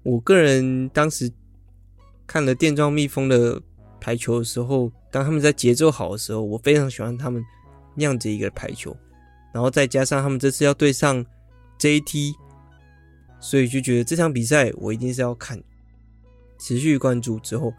[0.02, 1.30] 我个人当时
[2.26, 3.60] 看了电装蜜蜂的
[4.00, 7.44] 排球的时候，当他们在节奏好的时候，我非常喜欢他们
[7.94, 8.96] 那样子一个排球，
[9.52, 11.22] 然后再加上他们这次要对上
[11.78, 12.42] JT。
[13.44, 15.62] 所以就觉得这场比赛我一定是要看，
[16.58, 17.74] 持续关注之后，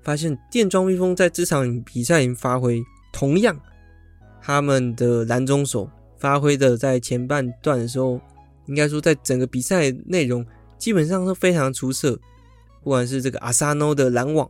[0.00, 2.80] 发现电装蜜蜂在这场比赛里发挥
[3.12, 3.60] 同样，
[4.40, 8.20] 他们的蓝中手发挥的在前半段的时候，
[8.66, 10.46] 应该说在整个比赛内容
[10.78, 12.16] 基本上都非常出色，
[12.84, 14.48] 不管是这个阿萨诺的拦网，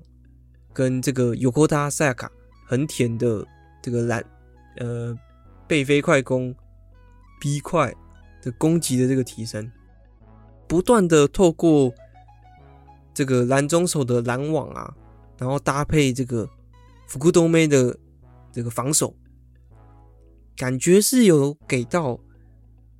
[0.75, 2.31] 跟这个尤科达赛亚卡
[2.66, 3.42] 很甜的
[3.83, 4.22] 这个蓝
[4.77, 5.18] 呃
[5.66, 6.55] 背飞快攻
[7.40, 7.90] B 快
[8.42, 9.72] 的攻击的这个提升。
[10.68, 11.92] 不断的透过
[13.14, 14.92] 这个蓝中手的拦网啊，
[15.38, 16.48] 然后搭配这个
[17.07, 17.96] 福库多梅的
[18.52, 19.14] 这个防守，
[20.57, 22.18] 感觉是有给到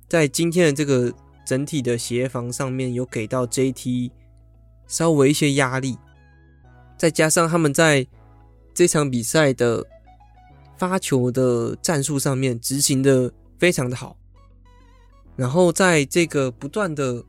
[0.07, 1.13] 在今天的这个
[1.45, 4.11] 整体的协防上面有给到 JT
[4.87, 5.97] 稍微一些压力，
[6.97, 8.07] 再加上他们在
[8.73, 9.85] 这场比赛的
[10.77, 14.15] 发球的战术上面执行的非常的好，
[15.35, 17.25] 然后在这个不断的。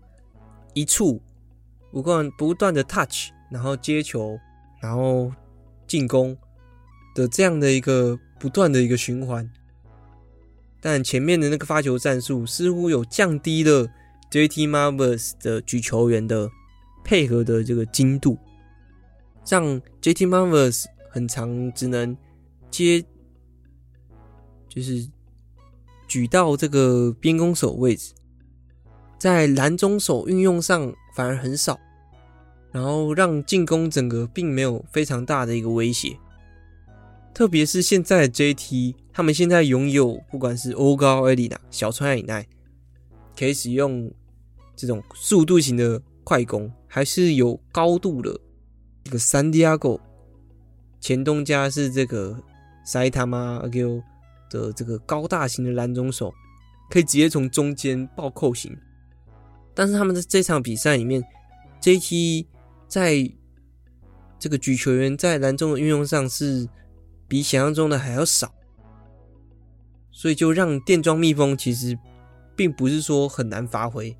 [0.74, 1.20] 一处
[1.90, 4.38] 不断不断的 touch，然后接球，
[4.81, 5.33] 然后
[5.87, 6.37] 进攻
[7.14, 9.50] 的这样的一个不断的一个循环。
[10.81, 13.88] 但前面的那个发球战术似乎有降低了
[14.31, 16.48] JT Marvelous 的举球员的
[17.02, 18.38] 配合的这个精度，
[19.48, 22.16] 让 JT Marvelous 很长只能
[22.70, 23.04] 接，
[24.68, 25.09] 就是
[26.07, 28.12] 举到这个边攻手位置，
[29.18, 31.78] 在拦中手运用上反而很少，
[32.70, 36.16] 然后让进攻整个并没有非常大的一个威胁。
[37.35, 42.46] 特别是现在的 JT，他们现在拥有不管是欧高艾里纳、小川以奈，
[43.37, 44.11] 可以使用
[44.74, 48.38] 这种速度型的快攻，还是有高度的
[49.04, 50.00] 这个三迪亚戈
[51.00, 52.37] 前东家是这个
[52.85, 54.02] 塞塔玛阿 Q
[54.50, 56.33] 的这个高大型的拦中手，
[56.90, 58.76] 可以直接从中间暴扣型。
[59.79, 61.23] 但是他们在这场比赛里面
[61.81, 62.47] ，JT
[62.88, 63.31] 在
[64.37, 66.69] 这个举球员在篮中的运用上是。
[67.31, 68.55] 比想象中的还要少，
[70.11, 71.99] 所以就让电装蜜蜂其实
[72.57, 74.17] 并不是说很难发挥，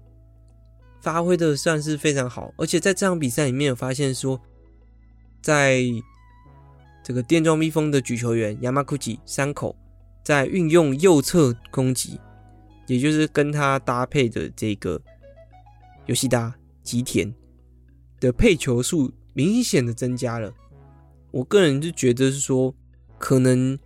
[1.01, 2.53] 发挥的算是非常好。
[2.59, 4.39] 而且在这场比赛里面有发现说，
[5.41, 5.81] 在
[7.03, 8.59] 这个电装蜜蜂的举球员
[9.25, 9.75] 山口
[10.23, 12.21] 在运用右侧攻击，
[12.89, 15.01] 也就是跟他搭配的这个
[16.15, 17.35] 吉田吉田
[18.21, 20.53] 的配球数明显的增加了。
[21.31, 22.75] 我个人就觉得是说。
[23.21, 23.77] 可能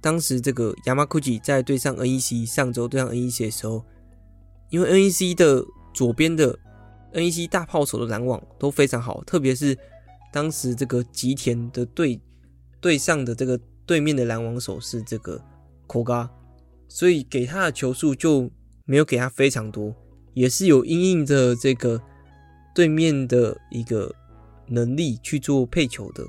[0.00, 3.84] 当时这个 Yamaguchi 在对上 NEC 上周对上 NEC 的时候，
[4.70, 6.58] 因为 NEC 的左边的
[7.12, 9.76] NEC 大炮手的拦网都非常好，特别是
[10.32, 12.18] 当时这个吉田的对
[12.80, 15.38] 对上的这个对面的拦网手是这个
[15.86, 16.30] Koga，
[16.88, 18.50] 所以给他的球数就
[18.86, 19.94] 没有给他非常多，
[20.34, 22.00] 也是有因应着这个
[22.74, 24.14] 对面的一个
[24.66, 26.24] 能力去做配球的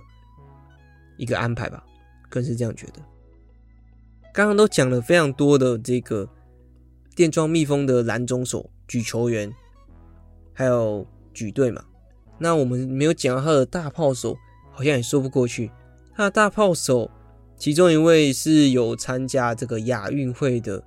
[1.17, 1.83] 一个安排吧。
[2.29, 3.01] 更是这样觉得。
[4.33, 6.27] 刚刚都讲了非常多的这个
[7.15, 9.53] 电装蜜蜂的拦中手、举球员，
[10.53, 11.85] 还有举队嘛。
[12.39, 14.35] 那我们没有讲到他的大炮手，
[14.71, 15.71] 好像也说不过去。
[16.15, 17.09] 他的大炮手，
[17.55, 20.83] 其中一位是有参加这个亚运会的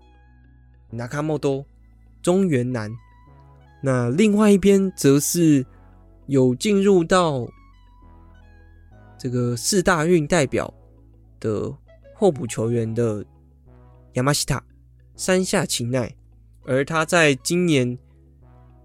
[0.91, 1.65] 纳卡莫多
[2.21, 2.93] 中原男，
[3.81, 5.65] 那另外一边则是
[6.27, 7.47] 有进入到
[9.19, 10.73] 这个四大运代表。
[11.39, 11.71] 的
[12.15, 13.23] 候补球员的
[14.15, 14.65] 亚马西塔
[15.17, 16.11] 山下晴奈，
[16.65, 17.97] 而他在今年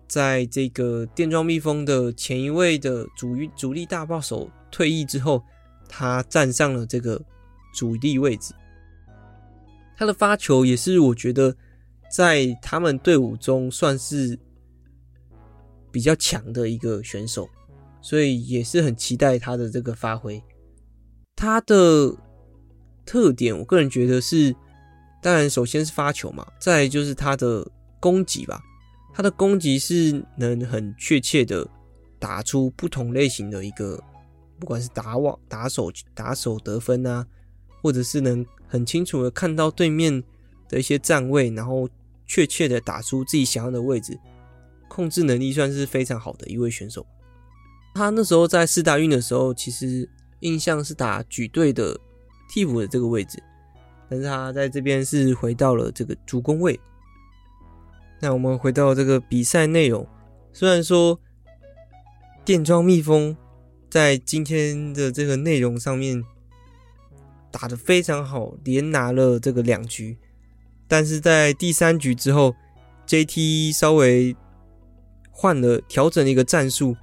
[0.05, 5.41] 在这个电装蜜蜂的前一位的主主力大炮手退役之后，
[5.87, 7.19] 他站上了这个
[7.73, 8.53] 主力位置。
[9.95, 11.55] 他的发球也是我觉得
[12.11, 14.37] 在他们队伍中算是
[15.91, 17.49] 比较强的一个选手，
[18.01, 20.41] 所以也是很期待他的这个发挥。
[21.35, 22.15] 他的。
[23.03, 24.55] 特点，我个人觉得是，
[25.23, 27.67] 当然首先是发球嘛，再就是他的
[27.99, 28.61] 攻击吧。
[29.11, 31.67] 他的攻击是能很确切的
[32.19, 34.01] 打出不同类型的一个，
[34.59, 37.25] 不管是打网、打手、打手得分啊，
[37.81, 40.23] 或者是能很清楚的看到对面
[40.69, 41.89] 的一些站位，然后
[42.27, 44.17] 确切的打出自己想要的位置，
[44.93, 47.05] 控制能力算是非常好的一位选手。
[47.95, 50.07] 他那时候在四大运的时候，其实
[50.41, 51.99] 印象是打举队的。
[52.53, 53.41] 替补的这个位置，
[54.09, 56.77] 但是他在这边是回到了这个主攻位。
[58.19, 60.05] 那我们回到这个比赛内容，
[60.51, 61.17] 虽然说
[62.43, 63.37] 电装蜜蜂
[63.89, 66.21] 在今天的这个内容上面
[67.49, 70.17] 打得非常好，连拿了这个两局，
[70.89, 72.53] 但是在第三局之后
[73.07, 74.35] ，JT 稍微
[75.31, 76.95] 换了调整了一个战术，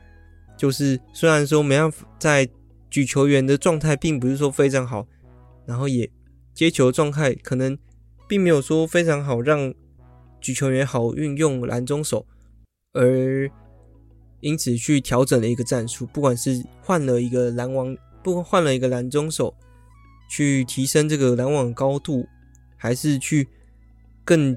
[0.57, 2.49] 就是虽然说没办法在
[2.89, 5.07] 举球员的状态并不是说非常好。
[5.67, 6.11] 然后也
[6.55, 7.77] 接球状态可能
[8.27, 9.75] 并没有说非常好，让
[10.41, 12.27] 举球员好运用篮中手，
[12.95, 13.51] 而
[14.41, 19.55] 因此去调整了一个战术，不管是换了一个篮网，不换了一个篮中手，
[20.31, 22.27] 去提升这个篮网高度，
[22.79, 23.47] 还是去
[24.25, 24.57] 更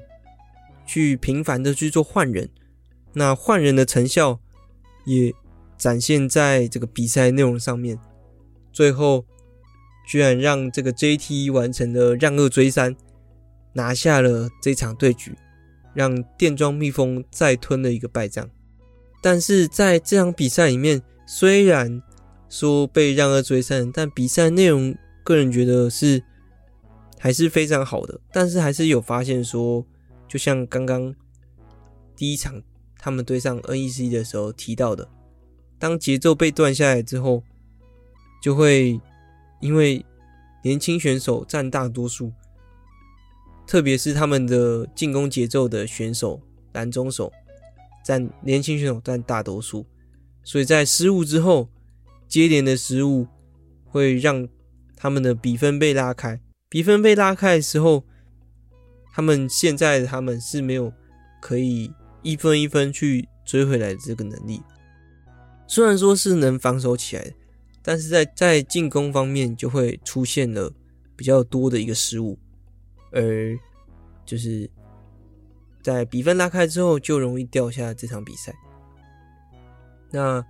[0.86, 2.48] 去频繁的去做换人，
[3.14, 4.40] 那换人的成效
[5.04, 5.32] 也
[5.76, 7.98] 展现在这个比赛内容上面，
[8.72, 9.24] 最后。
[10.04, 12.94] 居然让这个 JT 完成了让二追三，
[13.72, 15.32] 拿下了这场对局，
[15.94, 18.50] 让电装蜜蜂再吞了一个败仗。
[19.22, 22.02] 但是在这场比赛里面，虽然
[22.48, 24.92] 说被让二追三，但比赛内容
[25.22, 26.20] 个人觉得是
[27.20, 28.20] 还是非常好的。
[28.32, 29.86] 但是还是有发现说，
[30.26, 31.14] 就像刚刚
[32.16, 32.60] 第一场
[33.04, 35.08] 他们对上 NEC 的时候提到的，
[35.76, 37.42] 当节奏被断下来之后，
[38.40, 39.00] 就会
[39.60, 40.06] 因为
[40.62, 42.32] 年轻选手占大多数，
[43.66, 46.40] 特别是他们的进攻节奏的选手，
[46.72, 47.32] 拦中手
[48.04, 49.84] 占年轻选手占大多数，
[50.44, 51.68] 所以在失误之后，
[52.28, 53.26] 接连的失误
[53.84, 54.48] 会让
[54.94, 56.40] 他们的比分被拉开。
[56.68, 58.04] 比分被拉开的时候，
[59.12, 60.92] 他们现在的他们是没有
[61.40, 61.90] 可以
[62.22, 64.62] 一分一分去追回来的这个能力。
[65.66, 67.32] 虽然说是能防守起来，
[67.82, 70.72] 但是在在进攻方面就会出现了
[71.16, 72.38] 比较多的一个失误，
[73.10, 73.56] 而
[74.24, 74.70] 就是
[75.82, 78.54] 在比分拉开之后就容易掉下这场比赛。
[80.10, 80.44] 那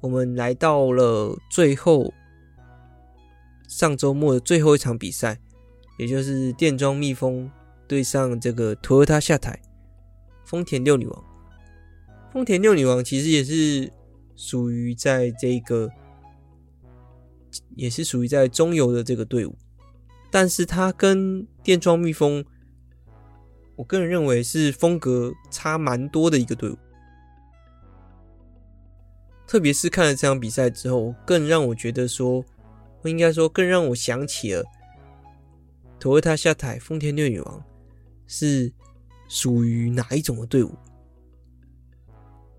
[0.00, 2.12] 我们来到了最后。
[3.68, 5.38] 上周末的最后一场比赛，
[5.98, 7.50] 也就是电装蜜蜂
[7.88, 9.58] 对上这个 Toyota 下台
[10.52, 11.24] 丰田六女王。
[12.30, 13.90] 丰田六女王其实也是
[14.36, 15.88] 属于在这个，
[17.74, 19.56] 也是属于在中游的这个队伍，
[20.30, 22.44] 但是它跟电装蜜蜂，
[23.76, 26.76] 我个人认为是风格差蛮多的一个队伍。
[29.46, 32.44] 特别是看了这场比赛之后，更让我觉得说。
[33.04, 34.62] 我应该说，更让我想起了
[35.98, 37.64] 土味他下台丰田六女王
[38.28, 38.72] 是
[39.32, 40.76] 属于哪一种的队伍？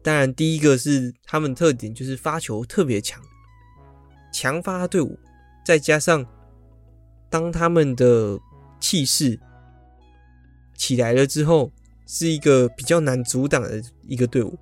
[0.01, 3.21] 当然，第一个是他们特点就是发球特别强，
[4.33, 5.19] 强发队伍，
[5.63, 6.25] 再加上
[7.29, 8.39] 当他们的
[8.79, 9.39] 气势
[10.75, 11.71] 起来了之后，
[12.07, 14.57] 是一个比较难阻挡的一个队伍。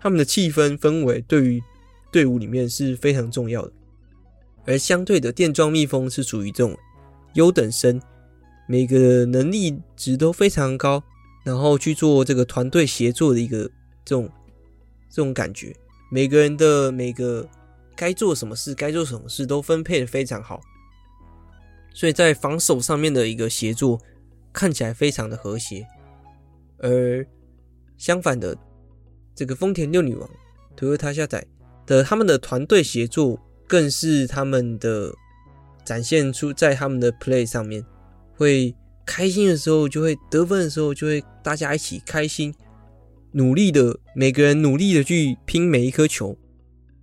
[0.00, 1.62] 他们的气氛氛围对于
[2.10, 3.72] 队伍里面是非常重要的。
[4.66, 6.76] 而相对的，电装蜜蜂是属于这种
[7.34, 8.02] 优等生，
[8.70, 11.02] 每个能力值都非常高，
[11.42, 13.68] 然后去做这个团队协作的一个
[14.04, 14.30] 这种
[15.10, 15.74] 这种感觉。
[16.08, 17.44] 每个人的每个
[17.96, 20.60] 该做什么事，该做什么事都分配的非常好，
[21.92, 24.00] 所以在防守上面的一个协作
[24.52, 25.84] 看起来非常的和谐。
[26.78, 27.26] 而
[27.98, 28.56] 相反的，
[29.34, 30.30] 这个丰田六女王
[30.76, 31.44] ，Toyota 下载
[31.84, 33.40] 的他们的团队协作。
[33.66, 35.14] 更是他们的
[35.84, 37.84] 展现出在他们的 play 上面，
[38.40, 38.74] 会
[39.04, 42.54] 开心的时候就会得分的时候就会大家一起开心，
[43.32, 46.34] 努力的每个人努力的去拼每一颗球，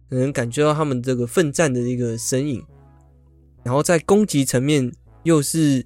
[0.10, 2.66] 能感觉到他们这个奋战的一个身影。
[3.64, 5.86] 然后在攻击层面又是，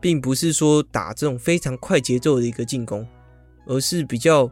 [0.00, 3.04] 并不是说打这种非常快节奏的一个进攻，
[3.66, 4.48] 而是比较。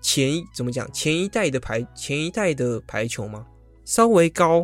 [0.00, 0.90] 前怎么讲？
[0.92, 3.44] 前一代的排前一代的排球嘛？
[3.84, 4.62] 稍微高，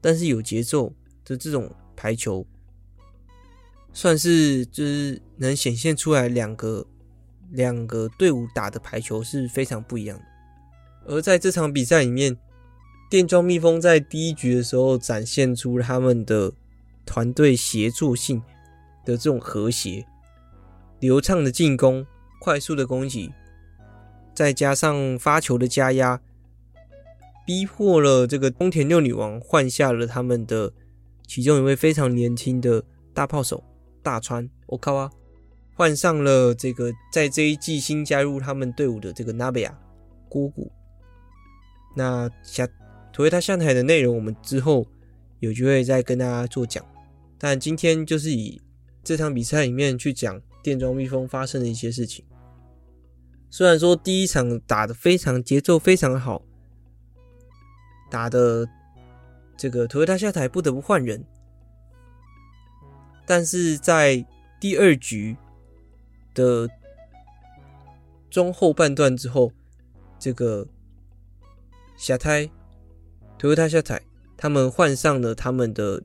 [0.00, 0.92] 但是有节奏
[1.26, 2.46] 的这种排球，
[3.92, 6.86] 算是就是能显现出来两个
[7.50, 10.24] 两个队伍打的排球是非常不一样的。
[11.06, 12.36] 而在这场比赛里面，
[13.10, 16.52] 电装蜜蜂在第一局的时候展现出他们的
[17.04, 18.42] 团队协作性
[19.04, 20.06] 的这种和谐、
[20.98, 22.06] 流畅的进攻、
[22.40, 23.32] 快速的攻击。
[24.34, 26.20] 再加上发球的加压，
[27.46, 30.72] 逼迫了这个丰田六女王换下了他们的
[31.26, 33.62] 其中一位非常年轻的大炮手
[34.02, 35.10] 大川 Okawa，
[35.74, 39.72] 换上了这个在这一季新加入他们队伍的这个 Nabeya
[40.28, 40.70] 锅谷。
[41.94, 42.68] 那下
[43.12, 44.86] ，Toyota 下台的内容我们之后
[45.40, 46.84] 有机会再跟大家做讲，
[47.38, 48.60] 但今天就是以
[49.02, 52.24] 这场比赛里面去讲电装蜜蜂发生的一些事情。
[53.50, 56.42] 虽然说第一场打得非常节奏非常好，
[58.10, 58.68] 打的
[59.56, 61.24] 这个 Toyota 下台不得不换人，
[63.26, 64.24] 但是在
[64.60, 65.36] 第二局
[66.34, 66.68] 的
[68.30, 69.52] 中后半段之后，
[70.18, 70.66] 这个
[71.96, 72.50] 下台
[73.38, 74.02] Toyota 下台，
[74.36, 76.02] 他们换上了他们的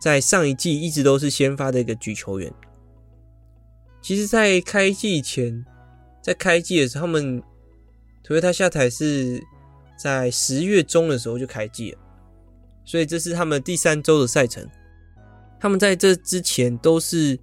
[0.00, 2.52] 在上一季一直都是先发的一个举球员。
[4.02, 5.64] 其实，在开季前。
[6.22, 7.42] 在开季的时候，他们
[8.22, 9.42] Toyota 下台是
[9.96, 11.98] 在十月中的时候就开季了，
[12.84, 14.68] 所以这是他们第三周的赛程。
[15.58, 17.38] 他们在这之前都是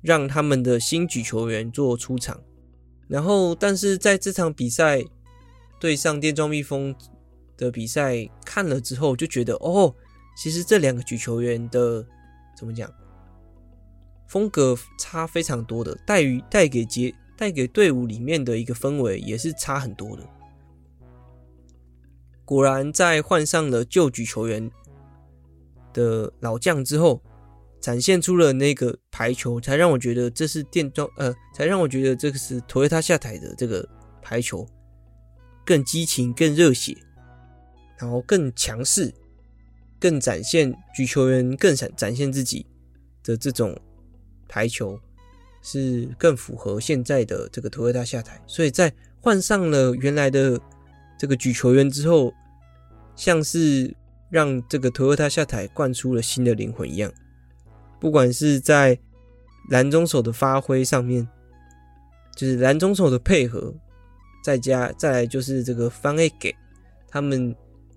[0.00, 2.40] 让他们的新举球员做出场，
[3.06, 5.04] 然后但是在这场比赛
[5.78, 6.94] 对上电装蜜蜂
[7.56, 9.94] 的比赛看了之后，就觉得哦，
[10.36, 12.06] 其实这两个举球员的
[12.56, 12.92] 怎么讲，
[14.26, 17.14] 风格差非常多的，带于带给杰。
[17.38, 20.28] 带给队伍里面的一个氛围也是差很多的。
[22.48, 24.70] 果然，在换上了旧举球员
[25.92, 27.22] 的老将之后，
[27.78, 33.86] 展现出了那个排球，才让我觉得这是电装呃，才让我觉得这个是 Toyota 下台的这个
[34.22, 34.66] 排球
[35.66, 36.96] 更激情、更热血，
[37.98, 39.12] 然后更强势，
[40.00, 42.64] 更展现举球员更展展现自己
[43.22, 43.78] 的这种
[44.48, 44.98] 排球，
[45.60, 48.42] 是更符合现在的这个 Toyota 下台。
[48.46, 48.90] 所以在
[49.20, 50.58] 换上了原来的
[51.18, 52.32] 这个举球员之后，
[53.16, 53.94] 像是
[54.30, 57.12] 让这个 Toyota 下台灌出了新的灵魂一样。
[58.00, 58.98] 不管是在
[59.70, 61.28] 蓝中手的发挥上面，
[62.36, 63.74] 就是蓝中手的配合，
[64.44, 66.54] 再加再来就是这个翻 A 给
[67.08, 67.54] 他们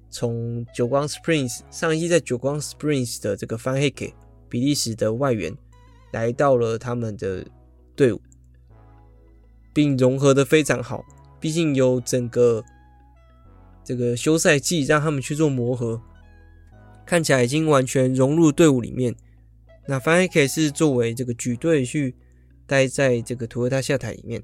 [0.10, 4.14] 从久光 Springs 上一季在久光 Springs 的这个翻 A 给
[4.50, 5.56] 比利时的外援
[6.12, 7.46] 来到了他们的
[7.96, 8.20] 队伍，
[9.72, 11.06] 并融合的非常好。
[11.40, 12.64] 毕竟有整个
[13.84, 16.02] 这个休赛季让他们去做磨合，
[17.06, 19.16] 看起来已经完全融入队伍里面。
[19.88, 22.16] 那范黑克是作为这个举队去
[22.68, 24.42] 待在这个托特下台里面，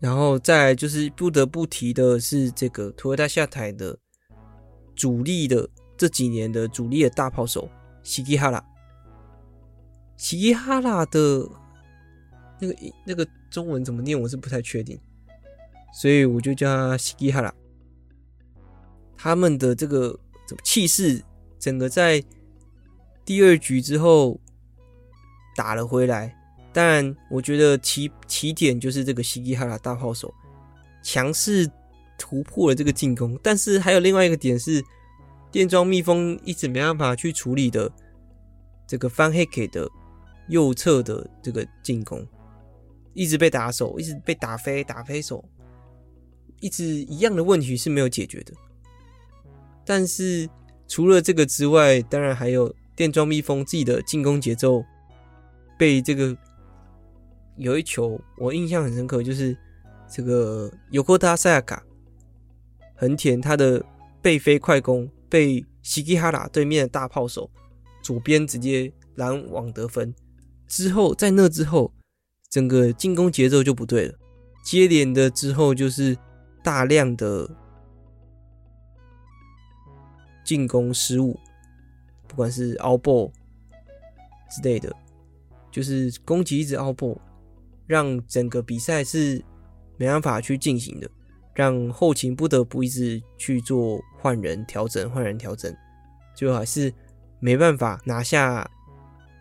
[0.00, 3.96] 然后再就是不得不提的是这个托特下台的
[4.96, 7.68] 主力的这几年的主力的大炮手
[8.02, 8.62] 西基哈拉，
[10.16, 11.48] 西基哈拉的
[12.60, 12.76] 那个
[13.06, 14.98] 那个中文怎么念我是不太确定，
[15.94, 17.54] 所以我就叫他西基哈拉。
[19.20, 20.18] 他们的这个
[20.64, 21.22] 气势，
[21.58, 22.24] 整个在。
[23.22, 24.40] 第二局之后
[25.54, 26.34] 打了回来，
[26.72, 30.34] 但我觉得起起点就是这个西基哈拉大炮手
[31.00, 31.70] 强势
[32.18, 34.82] 突破了这个进攻，但是还有另外一个点是
[35.52, 37.92] 电装蜜蜂一直没办法去处理的
[38.84, 39.88] 这个翻黑克的
[40.48, 42.26] 右侧的这个进攻，
[43.14, 45.44] 一直被打手，一直被打飞打飞手，
[46.58, 48.52] 一直一样的问题是没有解决的。
[49.84, 50.48] 但是
[50.86, 52.74] 除了这个之外，当然还有。
[52.96, 54.84] 电装蜜蜂自己的进攻节奏
[55.78, 56.36] 被这个
[57.56, 59.56] 有一球我印象很深刻，就是
[60.06, 61.82] 这个尤科塔塞亚卡
[62.96, 63.82] 横田他的
[64.20, 67.50] 背飞快攻被西基哈拉对面的大炮手
[68.02, 70.14] 左边直接拦网得分
[70.68, 71.90] 之后，在那之后
[72.50, 74.14] 整个进攻节奏就不对了，
[74.62, 76.14] 接连的之后就是
[76.62, 77.48] 大量的
[80.50, 81.38] 进攻失误。
[82.26, 83.30] 不管是凹爆
[84.50, 84.92] 之类的，
[85.70, 87.16] 就是攻击一直凹爆
[87.86, 89.40] 让整个比赛是
[89.96, 91.08] 没办法去进行的，
[91.54, 95.72] 让后勤不得不一直去做换人调整、换人调整，
[96.34, 96.92] 最后还是
[97.38, 98.68] 没办法拿下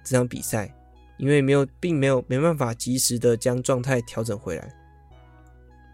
[0.03, 0.72] 这场比赛，
[1.18, 4.72] 因为没有，并没有没办法及时的将状态调整回来。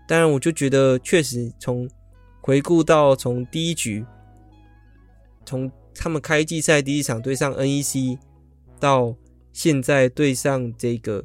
[0.09, 1.89] 当然，我就觉得确实从
[2.41, 4.05] 回顾到从第一局，
[5.45, 8.17] 从他们开季赛第一场对上 NEC，
[8.79, 9.15] 到
[9.53, 11.23] 现在对上这个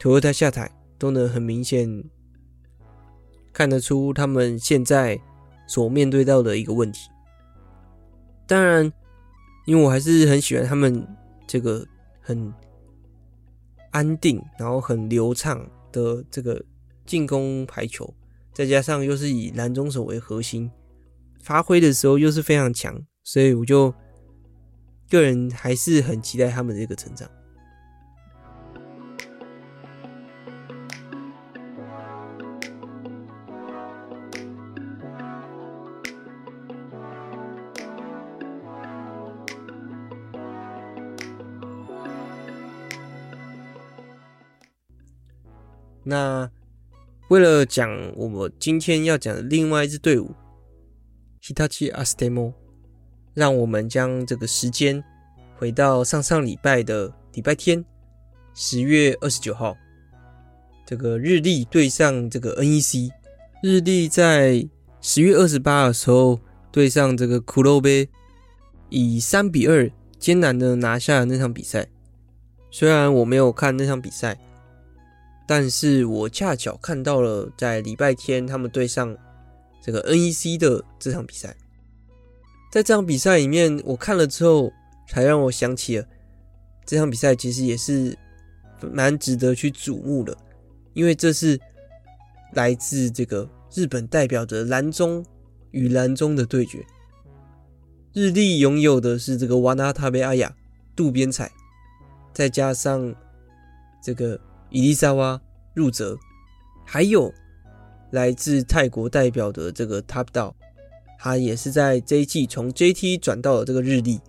[0.00, 2.04] Toyota 下台，都能很明显
[3.52, 5.20] 看得出他们现在
[5.66, 7.10] 所面对到的一个问题。
[8.46, 8.92] 当然，
[9.66, 11.06] 因为我还是很喜欢他们
[11.46, 11.86] 这个
[12.20, 12.52] 很
[13.90, 16.62] 安定，然后很流畅的这个
[17.06, 18.12] 进攻排球，
[18.52, 20.70] 再加上又是以拦中手为核心，
[21.40, 23.00] 发挥的时候又是非常强。
[23.24, 23.92] 所以我就
[25.10, 27.28] 个人还是很期待他们的这个成长。
[46.06, 46.50] 那
[47.28, 50.34] 为了讲我们今天要讲的另外一支队伍
[51.42, 52.63] ，Hitachi Astemo。
[53.34, 55.02] 让我们将这个时间
[55.58, 57.84] 回到上上礼拜的礼拜天，
[58.54, 59.76] 十月二十九号，
[60.86, 63.10] 这个日历对上这个 NEC。
[63.62, 64.68] 日历在
[65.00, 66.38] 十月二十八的时候
[66.70, 68.08] 对上这个库洛贝，
[68.88, 71.88] 以三比二艰难的拿下了那场比赛。
[72.70, 74.38] 虽然我没有看那场比赛，
[75.46, 79.16] 但是我恰巧看到了在礼拜天他们对上
[79.80, 81.56] 这个 NEC 的这场比赛。
[82.74, 84.72] 在这场比赛里面，我看了之后，
[85.06, 86.04] 才让我想起了
[86.84, 88.18] 这场比赛其实也是
[88.80, 90.36] 蛮值得去瞩目的，
[90.92, 91.56] 因为这是
[92.54, 95.24] 来自这个日本代表的蓝中
[95.70, 96.84] 与蓝中的对决。
[98.12, 100.52] 日立拥有的是这个瓦纳塔贝阿雅
[100.96, 101.48] 渡边彩，
[102.32, 103.14] 再加上
[104.02, 105.40] 这个伊丽莎瓦
[105.74, 106.18] 入泽，
[106.84, 107.32] 还有
[108.10, 110.52] 来自泰国代表的这个 Top Down。
[111.24, 114.20] 他也是在这一季从 JT 转到了这个日立。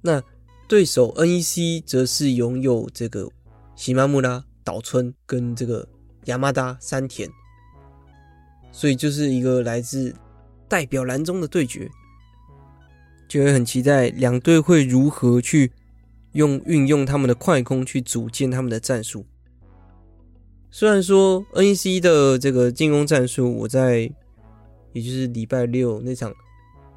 [0.00, 0.22] 那
[0.68, 3.28] 对手 NEC 则是拥有这个
[3.74, 5.84] 喜马木拉岛村跟这个
[6.26, 7.28] 亚麻达山田，
[8.70, 10.14] 所以就是一个来自
[10.68, 11.90] 代表蓝中的对决，
[13.26, 15.72] 就会很期待两队会如何去
[16.34, 19.26] 用运用他们的快攻去组建他们的战术。
[20.70, 24.08] 虽然说 NEC 的这个进攻战术，我在
[24.96, 26.34] 也就是礼拜六那场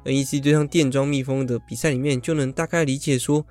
[0.06, 3.44] NEC 对上电装蜜蜂的比赛里面就能大概理解说。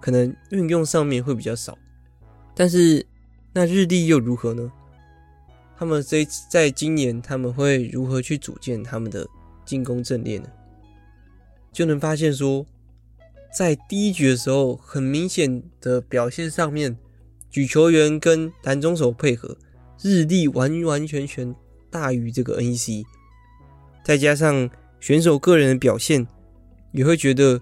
[0.00, 1.76] 可能运用上面会比较少，
[2.54, 3.06] 但是
[3.52, 4.72] 那日立又如何呢？
[5.76, 9.28] 他们这在今年他们会如何去组建他们的
[9.66, 10.48] 进攻阵列呢？
[11.70, 12.64] 就能发现说，
[13.54, 16.96] 在第一局的时候，很明显的表现上面，
[17.50, 19.58] 举球员跟拦中手配合，
[20.00, 21.54] 日立完完全全
[21.90, 23.04] 大于这个 NEC，
[24.04, 24.68] 再加上
[25.00, 26.26] 选手个人的表现，
[26.92, 27.60] 也会觉得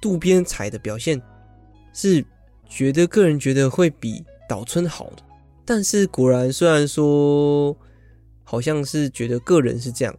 [0.00, 1.20] 渡边彩的表现。
[1.92, 2.24] 是
[2.68, 5.22] 觉得个人觉得会比岛村好的，
[5.64, 7.76] 但是果然虽然说
[8.44, 10.16] 好像是觉得个人是这样，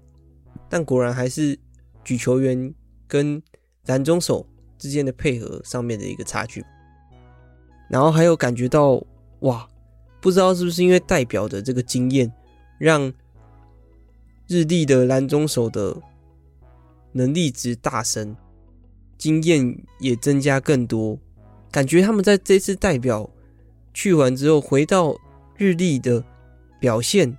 [0.69, 1.57] 但果然还是
[2.03, 2.73] 举球员
[3.07, 3.41] 跟
[3.85, 4.45] 拦中手
[4.77, 6.61] 之间的配合上面的一个差距。
[7.89, 9.01] 然后还有感觉到
[9.39, 9.67] 哇，
[10.19, 12.31] 不知道是不是因为代表的这个经验，
[12.77, 13.11] 让
[14.51, 15.95] 日立的蓝中手的
[17.13, 18.35] 能力值大升，
[19.17, 21.17] 经验也增加更多。
[21.71, 23.29] 感觉他们在这次代表
[23.93, 25.15] 去完之后，回到
[25.55, 26.21] 日立的
[26.81, 27.37] 表现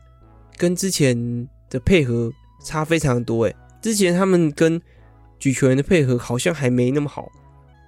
[0.56, 2.32] 跟之前的配合
[2.64, 3.44] 差非常多。
[3.44, 4.80] 诶，之前他们跟
[5.38, 7.30] 举球员的配合好像还没那么好，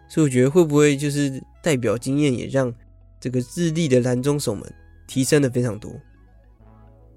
[0.06, 2.70] 所以我觉得会不会就是代表经验也让
[3.18, 4.70] 这个日立的蓝中手们
[5.06, 5.90] 提升的非常多。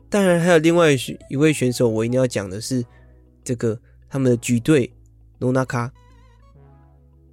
[0.09, 0.89] 当然，还有另外
[1.29, 2.85] 一位选手，我一定要讲的是
[3.43, 3.79] 这个
[4.09, 4.93] 他们的举队
[5.39, 5.91] 罗纳卡。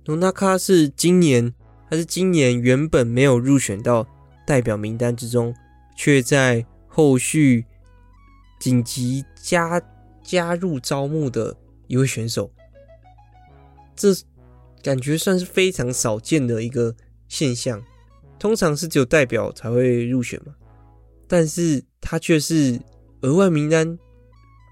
[0.04, 1.54] 罗纳卡是今年。
[1.90, 4.04] 他是今年原本没有入选到
[4.46, 5.54] 代表名单之中，
[5.94, 7.66] 却在后续
[8.58, 9.80] 紧急加
[10.22, 11.54] 加入招募的
[11.86, 12.50] 一位选手，
[13.94, 14.08] 这
[14.82, 16.96] 感觉算是非常少见的一个
[17.28, 17.80] 现象。
[18.38, 20.54] 通常是只有代表才会入选嘛，
[21.26, 22.80] 但是他却是
[23.22, 23.98] 额外名单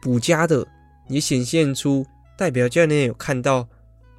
[0.01, 0.67] 补加的，
[1.09, 3.69] 也显现出代表教练有看到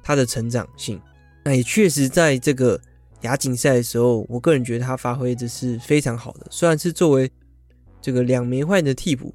[0.02, 1.00] 他的成长性。
[1.44, 2.80] 那也确实在这个。
[3.20, 6.46] 亚锦赛的时候，我个人觉得他发挥的是非常好的。
[6.50, 7.30] 虽然是作为
[7.98, 9.34] 这个两枚换的替补，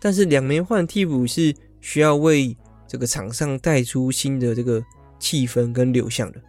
[0.00, 2.56] 但是两枚换替补是需要为
[2.88, 4.82] 这个场上带出新的这个
[5.18, 6.40] 气氛跟流向的。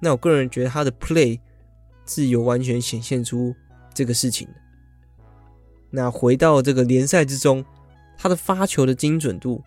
[0.00, 1.36] 那我个人觉得他的 play
[2.06, 3.52] 是有完全显现出
[3.92, 4.46] 这个事情。
[5.90, 7.64] 那回到这个联赛之中，
[8.16, 9.62] 他的发球的精准度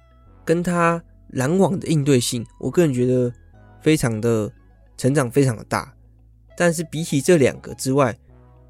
[0.45, 3.34] 跟他拦网的应对性，我个人觉得
[3.82, 4.51] 非常的
[4.97, 5.93] 成长非常的大。
[6.55, 8.15] 但是比起这两个之外，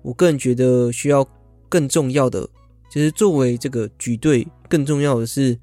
[0.01, 1.27] 我个人觉得需要
[1.67, 2.47] 更重要的，
[2.89, 5.59] 就是作为这个举队更重要的是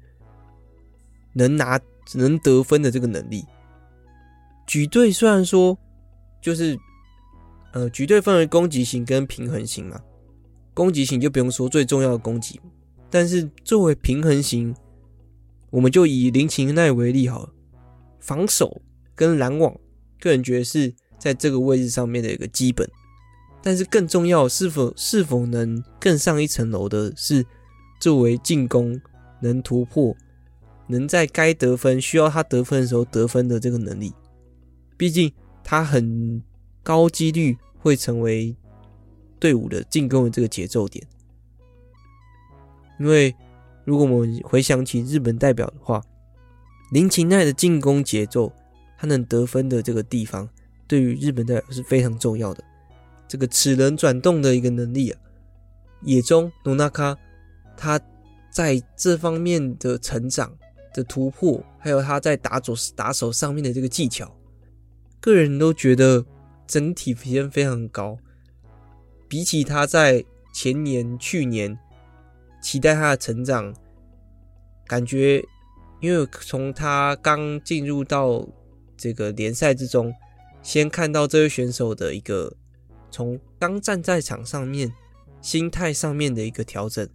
[1.33, 1.79] 能拿
[2.13, 3.43] 能得分的这个能力。
[4.67, 5.77] 举队虽然说
[6.39, 6.77] 就是
[7.73, 9.99] 呃举队分为攻击型跟平衡型嘛，
[10.73, 12.59] 攻击型就不用说最重要的攻击，
[13.09, 14.75] 但是作为平衡型，
[15.69, 17.49] 我们就以林琴奈为例好了，
[18.19, 18.81] 防守
[19.15, 19.75] 跟拦网，
[20.19, 20.93] 个人觉得是。
[21.21, 22.89] 在这个位置上面的一个基本，
[23.61, 27.45] 但是更重要是否是否能更上一层楼的是，
[27.99, 28.99] 作为进攻
[29.39, 30.17] 能突破，
[30.87, 34.11] 能在该得分需要他得分的时候得分的这个能力。
[34.97, 35.31] 毕竟
[35.63, 36.41] 他很
[36.81, 38.55] 高几率会成为
[39.41, 41.05] 队伍的进攻的这个节奏点。
[42.99, 43.35] 因为
[43.83, 46.01] 如果我们回想起日本代表的话，
[46.91, 48.53] 林琴奈的进攻节奏，
[48.97, 50.47] 他能得分的这个地方。
[50.87, 52.63] 对于日本代表是非常重要的，
[53.27, 55.19] 这个齿轮转动的一个能力啊，
[56.01, 57.17] 野中努纳卡
[57.75, 57.99] 他
[58.51, 60.53] 在这方面的成长
[60.93, 64.35] 的突破，还有他在打左打手上面的这个技巧，
[65.21, 66.25] 个人都觉得
[66.67, 68.17] 整体体验非常高。
[69.31, 70.21] 比起他在
[70.53, 71.79] 前年、去年
[72.61, 73.73] 期待他的成长，
[74.85, 75.41] 感觉
[76.01, 78.45] 因为从他刚进入到
[78.97, 80.13] 这个联赛之中。
[80.61, 82.53] 先看到这位选手的一个
[83.09, 84.93] 从刚站在场上面
[85.41, 87.09] 心态上面的一个调整，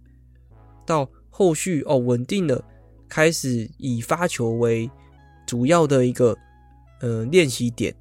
[0.85, 2.61] 到后续哦稳定了，
[3.07, 4.91] 开始以发球为
[5.45, 6.35] 主要的一个
[6.99, 7.95] 呃练习点，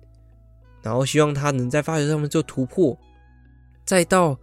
[0.83, 2.99] 然后希望他能在发球上面做突破，
[3.87, 4.39] 再到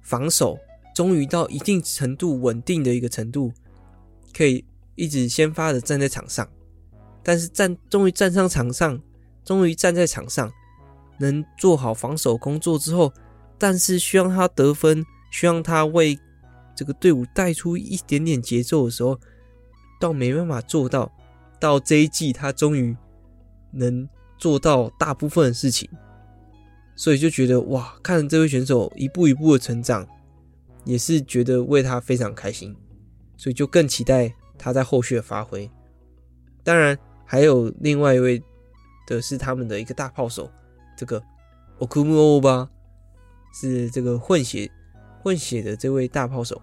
[0.00, 0.58] 防守，
[0.94, 3.52] 终于到一定程度稳定的一个程度，
[4.32, 4.64] 可以
[4.94, 6.48] 一直先发的站在场上，
[7.22, 8.98] 但是站终于站上场上。
[9.44, 10.50] 终于站在场上，
[11.20, 13.12] 能做好防守工作之后，
[13.56, 16.18] 但是需要他得分，需要他为
[16.74, 19.16] 这个队伍带出一点点节奏的时候，
[20.00, 21.12] 倒没办法做到。
[21.60, 22.96] 到这一季，他终于
[23.70, 25.88] 能做到大部分的事情，
[26.96, 30.04] 所以就觉得哇，看着这位选手一步一步的成长，
[30.84, 32.74] 也是觉得为他非常开心，
[33.36, 35.70] 所以就更期待他在后续的发挥。
[36.64, 38.42] 当然，还有另外一位
[39.06, 40.50] 的是他们的一个大炮手，
[40.96, 41.22] 这个
[41.78, 42.68] Okumu Oba
[43.54, 44.68] 是这个混血
[45.22, 46.60] 混血的这位大炮手，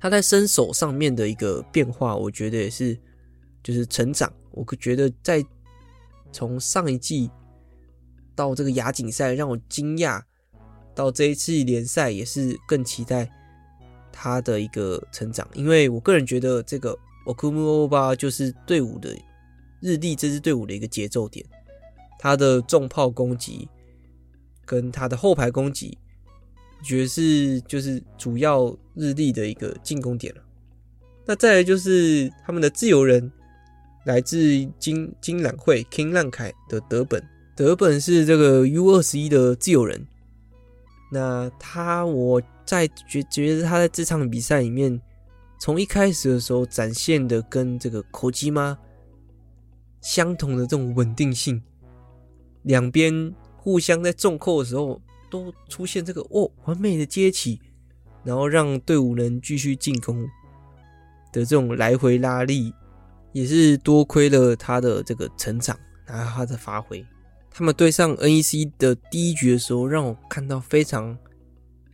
[0.00, 2.98] 他在身手上面的一个变化，我觉得也是。
[3.62, 5.44] 就是成长，我觉得在
[6.30, 7.28] 从上一季
[8.36, 10.22] 到这个亚锦赛让我惊讶，
[10.94, 13.28] 到这一次联赛也是更期待
[14.12, 19.16] 他的一个成长，因为我个人觉得这个 Okumu Oba 就是队伍的
[19.80, 21.44] 日立这支队伍的一个节奏点，
[22.18, 23.68] 他的重炮攻击
[24.64, 25.98] 跟他的后排攻击，
[26.84, 30.42] 觉得是就是主要日立的一个进攻点了。
[31.24, 33.32] 那再来就是他们的自由人。
[34.04, 37.20] 来自金金兰会 King 浪凯的德本，
[37.56, 40.06] 德本是这个 U 二十一的自由人。
[41.10, 45.00] 那他，我在觉觉得他在这场比赛里面，
[45.58, 48.76] 从一开始的时候展现的跟这个口基妈
[50.02, 51.62] 相同的这种稳定性，
[52.64, 55.00] 两边互相在重扣的时候
[55.30, 57.58] 都出现这个哦完美的接起，
[58.22, 60.22] 然后让队伍能继续进攻
[61.32, 62.70] 的这种来回拉力。
[63.32, 67.04] 也是多亏了他的这个成长，然后他的发挥。
[67.58, 71.16] 他们对上 NEC 的第一局的时候，让我看到非常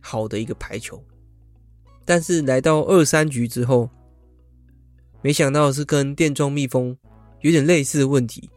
[0.01, 1.01] 好的一个排球。
[2.03, 3.89] 但是来到二三局之后，
[5.21, 6.97] 没想到是跟电装蜜蜂
[7.39, 8.49] 有点类似的问题，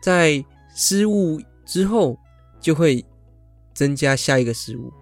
[0.00, 0.44] 在
[0.76, 2.16] 失误之后
[2.60, 3.04] 就会
[3.74, 4.92] 增加下一个失误，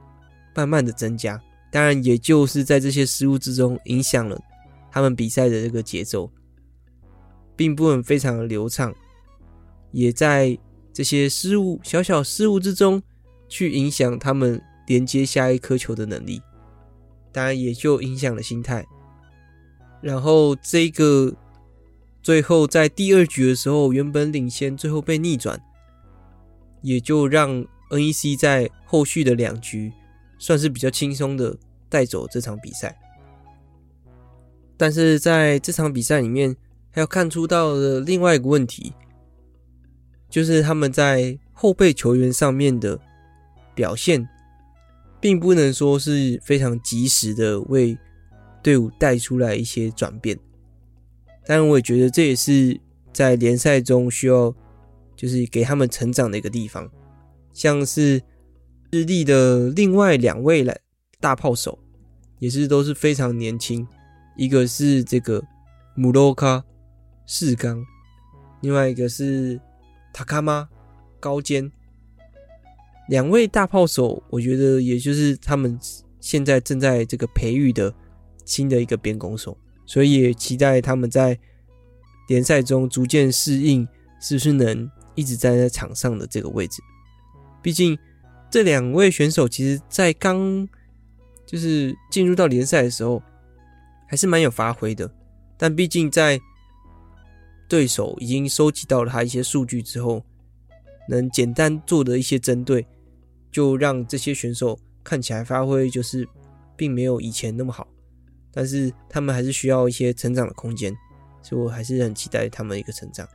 [0.55, 1.39] 慢慢的增加。
[1.71, 4.41] 当然，也就是在这些失误之中，影响了
[4.91, 6.33] 他们比赛的这个节奏。
[7.55, 8.95] 并不能非常的流畅，
[9.91, 10.59] 也在
[10.97, 13.03] 这些失误、小小失误之中，
[13.51, 16.41] 去影响他们连接下一颗球的能力，
[17.31, 18.83] 当然也就影响了心态。
[20.01, 21.35] 然后这个
[22.23, 25.61] 最后在第二局的时候，原本领先，最后被逆转，
[26.81, 29.93] 也就让 NEC 在后续的两局
[30.39, 31.55] 算是比较轻松的
[31.91, 32.99] 带走这场比赛。
[34.79, 36.57] 但是在这场比赛里面，
[36.91, 38.95] 还要看出到的另外一个问题，
[40.29, 43.01] 就是他们在后备球员上面的
[43.75, 44.29] 表现，
[45.21, 47.97] 并不能说是非常及时的为
[48.63, 50.39] 队伍带出来一些转变。
[51.47, 52.79] 当然，我也觉得这也是
[53.13, 54.55] 在联赛中需要
[55.15, 56.91] 就是给他们成长的一个地方。
[57.55, 58.21] 像是
[58.91, 60.79] 日立的另外两位来
[61.21, 61.79] 大炮手，
[62.39, 63.87] 也是都是非常年轻，
[64.37, 65.43] 一个是这个
[65.95, 66.63] 姆洛卡。
[67.29, 67.83] 四刚，
[68.61, 69.61] 另外一个是
[70.17, 70.67] 塔卡玛
[71.21, 71.71] 高坚，
[73.07, 75.79] 两位大炮手，我觉得也就是他们
[76.21, 77.95] 现在正在这个培育的
[78.47, 79.55] 新的一个边攻手，
[79.85, 81.39] 所以也期待他们在
[82.29, 83.87] 联赛中逐渐适应，
[84.19, 86.81] 是不是能一直站在场上的这个位置？
[87.61, 87.99] 毕竟
[88.51, 90.67] 这两位选手其实，在刚
[91.45, 93.23] 就是进入到联赛的时候，
[94.09, 95.13] 还是蛮有发挥的，
[95.59, 96.41] 但毕竟在
[97.69, 100.25] 对手已经收集到了他一些数据之后，
[101.09, 102.87] 能简单做的一些针对，
[103.51, 106.29] 就让这些选手看起来发挥就是
[106.77, 107.87] 并没有以前那么好，
[108.53, 110.95] 但是他们还是需要一些成长的空间，
[111.43, 113.27] 所以我还是很期待他们一个成长。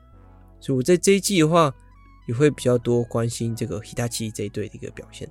[0.59, 1.73] 所以我在这一季的话，
[2.27, 5.27] 也会比较多关心这个 Hitachi 这一队的一个表现，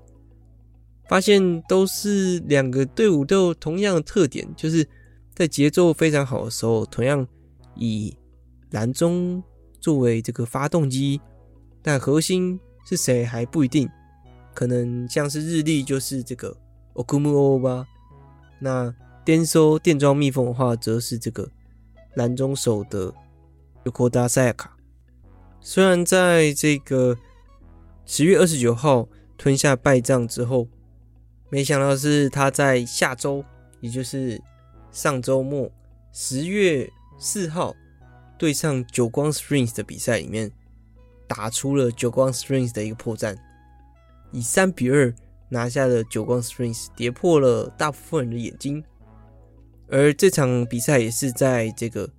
[1.09, 4.87] 发现都是两个队伍都有同样的特点，就是
[5.35, 7.27] 在节奏非常好的时候，同样
[7.77, 8.17] 以
[8.71, 9.43] 蓝中
[9.81, 11.21] 作为这个发动机，
[11.83, 13.89] 但核心是谁还不一定，
[14.55, 16.57] 可能像是日立就是这个
[16.95, 17.87] Okumu o 吧
[18.59, 18.95] 那
[19.25, 21.49] 电收电装蜜蜂的话，则是这个
[22.15, 23.13] 蓝中手的
[23.85, 24.67] Yokoda Sayaka。
[25.61, 27.17] 虽然在这个
[28.07, 30.69] 十月二十九号吞下败仗之后，
[31.49, 33.45] 没想到是他在下周，
[33.81, 34.41] 也就是
[34.91, 35.71] 上周末
[36.13, 37.75] 十月四号。
[38.41, 40.51] 对上久光 Springs 的比赛里面，
[41.29, 43.37] 打出了久光 Springs 的一个破绽，
[44.33, 45.15] 以三比二
[45.51, 48.83] 拿下了久光 Springs，跌破了大部分人的眼睛。
[49.91, 52.11] 而这场比赛也是在这个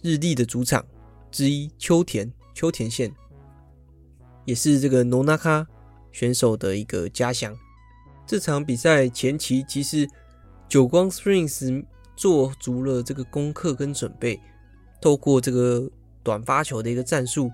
[0.00, 0.86] 日立的主场
[1.28, 3.12] 之一秋田秋田县，
[4.44, 5.66] 也是这个 Nonaka
[6.12, 7.52] 选手的一个家乡。
[8.24, 10.08] 这场比赛前期，其实
[10.68, 11.84] 久光 Springs
[12.14, 14.40] 做足了这个功课跟准备，
[15.00, 15.90] 透过这个
[16.22, 17.50] 短发球的一个战术，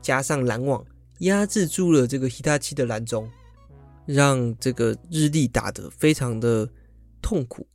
[0.00, 0.84] 加上拦网，
[1.20, 3.28] 压制住了这个 Hitachi 的拦中，
[4.04, 6.68] 让这个日立打得非常的
[7.20, 7.66] 痛苦，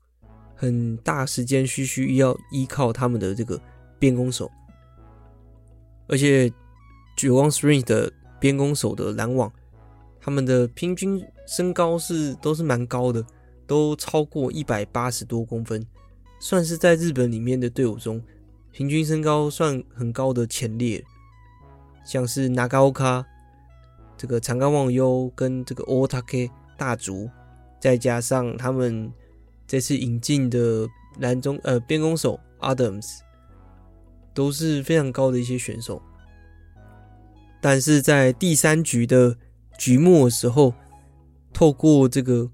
[0.56, 3.60] 很大时间需需要依靠他们的这个
[4.00, 4.50] 边攻手，
[6.08, 6.52] 而且
[7.18, 9.52] 绝望 Spring 的边攻手的拦网。
[10.24, 13.26] 他们的平均身高是都是蛮高的，
[13.66, 15.84] 都超过一百八十多公分，
[16.40, 18.22] 算是在日本里面的队伍中
[18.72, 21.04] 平均身高算很高的前列。
[22.04, 23.24] 像是 Nagaoka
[24.18, 27.30] 这个长冈望悠跟这个 Otake 大竹，
[27.80, 29.12] 再加上他们
[29.68, 30.88] 这次引进的
[31.20, 33.20] 拦中呃边攻手 Adams，
[34.34, 36.02] 都是非常高的一些选手。
[37.62, 39.38] 但是在第三局的
[39.78, 40.74] 局末时候，
[41.54, 42.50] 透过这个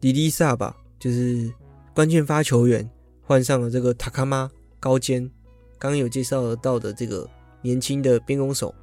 [0.00, 1.52] 迪丽萨吧，就是
[1.94, 2.88] 关键发球员
[3.22, 4.50] 换上了这个塔卡玛
[4.84, 5.22] 高坚，
[5.78, 7.26] 刚刚有介绍到的这个
[7.62, 8.74] 年轻的边攻手，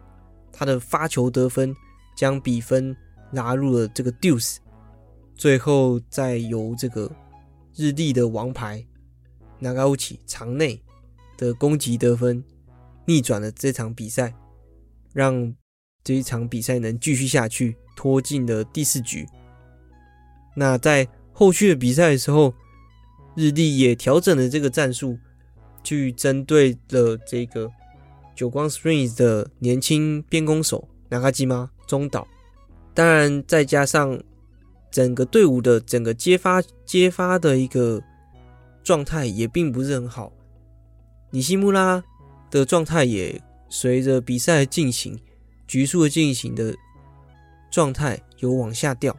[0.51, 1.75] 他的发球得分
[2.17, 2.97] 将比分
[3.33, 4.57] 拉入了这个 deuce，
[5.35, 7.11] 最后再由这个
[7.75, 8.83] 日立的王牌
[9.59, 10.81] 那高乌奇场内
[11.37, 12.43] 的攻击得分
[13.05, 14.33] 逆转了这场比赛，
[15.13, 15.53] 让。
[16.03, 19.23] 这一场比赛能继续下去，拖进了第四局。
[20.55, 22.55] 那在后续的比赛的时候，
[23.35, 25.19] 日立也调整了这个战术，
[25.83, 27.69] 去针对了这个
[28.35, 32.27] 久光 Springs 的年轻边攻手南卡基吗中岛。
[32.93, 34.21] 当然，再加上
[34.91, 38.01] 整个队伍的整个接发接发的一个
[38.83, 40.31] 状态也并不是很好。
[41.29, 42.03] 尼西穆拉
[42.49, 45.19] 的状态也随着比赛进行。
[45.67, 46.75] 局数的进行的
[47.71, 49.17] 状态有往下掉，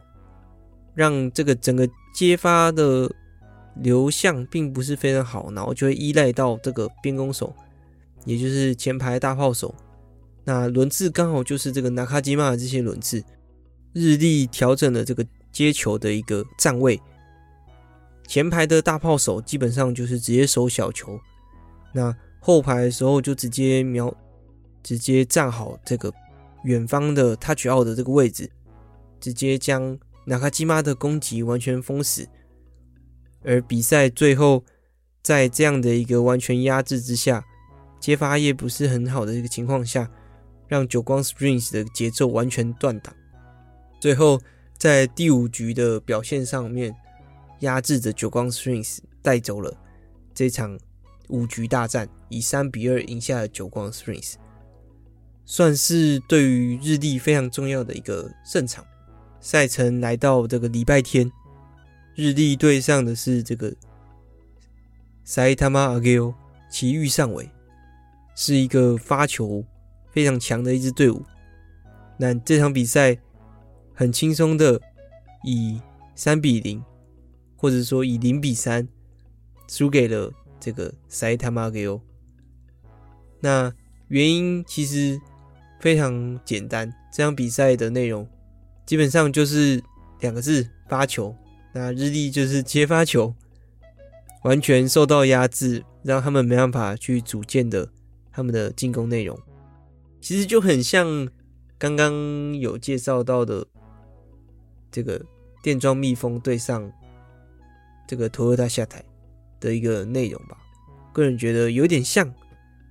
[0.93, 3.11] 让这个整个接发的
[3.75, 7.53] 流向并不是非常好，然后就会依赖到这个边攻手，
[8.25, 9.73] 也就是前排大炮手。
[10.43, 13.23] 那轮次刚好就是这个纳卡基玛的这些轮次，
[13.93, 16.99] 日立调整了这个接球的一个站位，
[18.27, 21.19] 前排的大炮手基本上就是直接守小球，
[21.93, 24.13] 那后排的时候就直接瞄，
[24.81, 26.13] 直接站好这个。
[26.63, 28.49] 远方的 touch out 的这个位置，
[29.19, 32.25] 直接将纳卡基玛的攻击完全封死。
[33.43, 34.63] 而比赛最后，
[35.21, 37.43] 在这样的一个完全压制之下，
[37.99, 40.09] 接发也不是很好的一个情况下，
[40.67, 43.13] 让久光 Springs 的节奏完全断档。
[43.99, 44.39] 最后
[44.77, 46.95] 在第五局的表现上面，
[47.59, 49.75] 压制着久光 Springs 带走了
[50.33, 50.77] 这场
[51.29, 54.33] 五局大战，以三比二赢下了久光 Springs。
[55.45, 58.85] 算是对于日立非常重要的一个胜场。
[59.41, 61.29] 赛程来到这个礼拜天，
[62.15, 63.73] 日历对上的是这个
[65.23, 66.31] 埼玉上尾，
[66.69, 67.49] 埼玉上尾
[68.35, 69.63] 是一个发球
[70.11, 71.23] 非常强的一支队伍。
[72.17, 73.17] 那这场比赛
[73.93, 74.79] 很轻松的
[75.43, 75.81] 以
[76.15, 76.83] 三比零，
[77.55, 78.87] 或者说以零比三
[79.67, 82.01] 输给了这个埼玉上尾。
[83.39, 83.73] 那
[84.07, 85.19] 原因其实。
[85.79, 88.25] 非常简单，这场比赛的内容
[88.85, 89.83] 基本上就是
[90.21, 91.35] 两个字：发球。
[91.73, 93.35] 那日立就是接发球，
[94.43, 97.89] 完全受到压制，让他们没办法去组建的
[98.31, 99.37] 他们的进攻内容。
[100.21, 101.27] 其实就很像
[101.77, 103.67] 刚刚有介绍到的
[104.89, 105.21] 这个
[105.61, 106.89] 电装蜜蜂对上
[108.07, 109.03] 这个 Toyota 下台
[109.59, 110.57] 的一个内容吧。
[111.11, 112.33] 个人觉得有点像，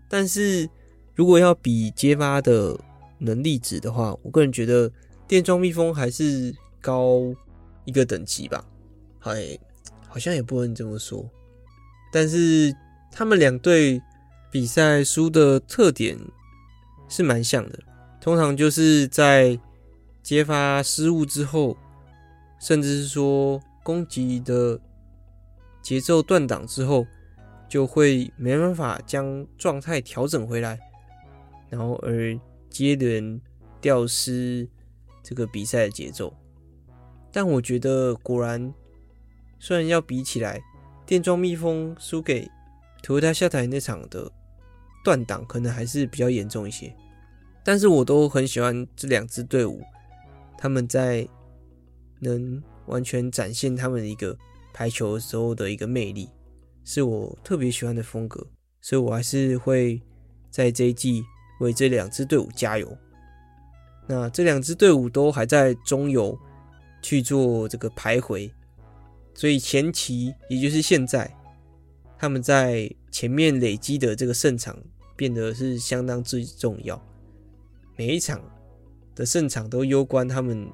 [0.08, 0.68] 但是。
[1.14, 2.74] 如果要比接发的
[3.18, 4.90] 能力值的话，我个人觉得
[5.28, 7.20] 电装蜜蜂还是高
[7.84, 8.64] 一个等级吧。
[9.30, 9.58] 哎，
[10.08, 11.24] 好像也不能这么说。
[12.12, 12.74] 但是
[13.10, 14.02] 他们两队
[14.50, 16.18] 比赛输的特点
[17.08, 17.78] 是蛮像的，
[18.20, 19.58] 通常就是在
[20.22, 21.76] 接发失误之后，
[22.60, 24.78] 甚至是说攻击的
[25.80, 27.06] 节奏断档之后，
[27.68, 30.78] 就会没办法将状态调整回来。
[31.70, 33.40] 然后而接连
[33.80, 34.68] 掉失
[35.22, 36.32] 这个比赛的节奏，
[37.32, 38.72] 但我觉得果然，
[39.62, 40.60] 虽然要比起来，
[41.06, 42.50] 电装蜜蜂输给
[43.04, 44.28] Toyota 下台那场的
[45.04, 46.92] 断档可能还是比较严重一些，
[47.62, 49.80] 但是我都很喜欢这两支队伍，
[50.58, 51.24] 他们在
[52.18, 54.36] 能完全展现他们一个
[54.74, 56.28] 排球时候的一个魅力，
[56.82, 58.44] 是我特别喜欢的风格，
[58.80, 60.02] 所以我还是会
[60.50, 61.22] 在这一季。
[61.60, 62.98] 为这两支队伍加油。
[64.08, 66.36] 那这两支队伍都还在中游
[67.00, 68.50] 去做这个徘徊，
[69.34, 71.34] 所以前期也就是现在，
[72.18, 74.76] 他们在前面累积的这个胜场
[75.16, 77.00] 变得是相当之重要。
[77.96, 78.40] 每一场
[79.14, 80.68] 的胜场都攸关他们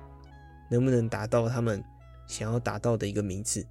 [0.70, 1.82] 能不能达到他们
[2.26, 3.66] 想要达到的一个名次。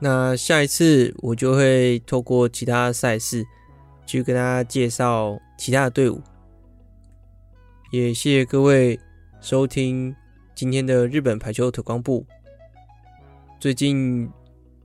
[0.00, 3.44] 那下一次我就会透过其他赛事
[4.06, 6.20] 去跟大家介绍其他的队伍。
[7.90, 8.98] 也谢谢各位
[9.40, 10.14] 收听
[10.54, 12.26] 今天的日本排球特工部。
[13.64, 14.30] 最近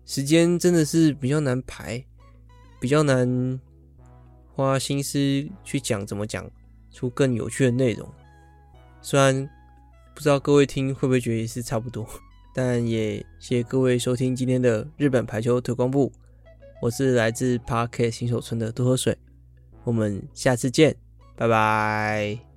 [0.06, 2.02] 时间真的是比较难排，
[2.80, 3.60] 比较难
[4.56, 5.20] 花心思
[5.66, 6.50] 去讲怎么讲
[6.90, 8.10] 出更有趣的内容。
[9.02, 9.50] 虽然
[10.16, 12.08] 不知道各位听会不会觉得是差不多，
[12.56, 16.10] 但也谢谢各位收听今天的日本排球推广部。
[16.82, 19.18] 我是来自 Park 新手村的多喝水，
[19.84, 20.96] 我们下次见，
[21.36, 22.49] 拜拜。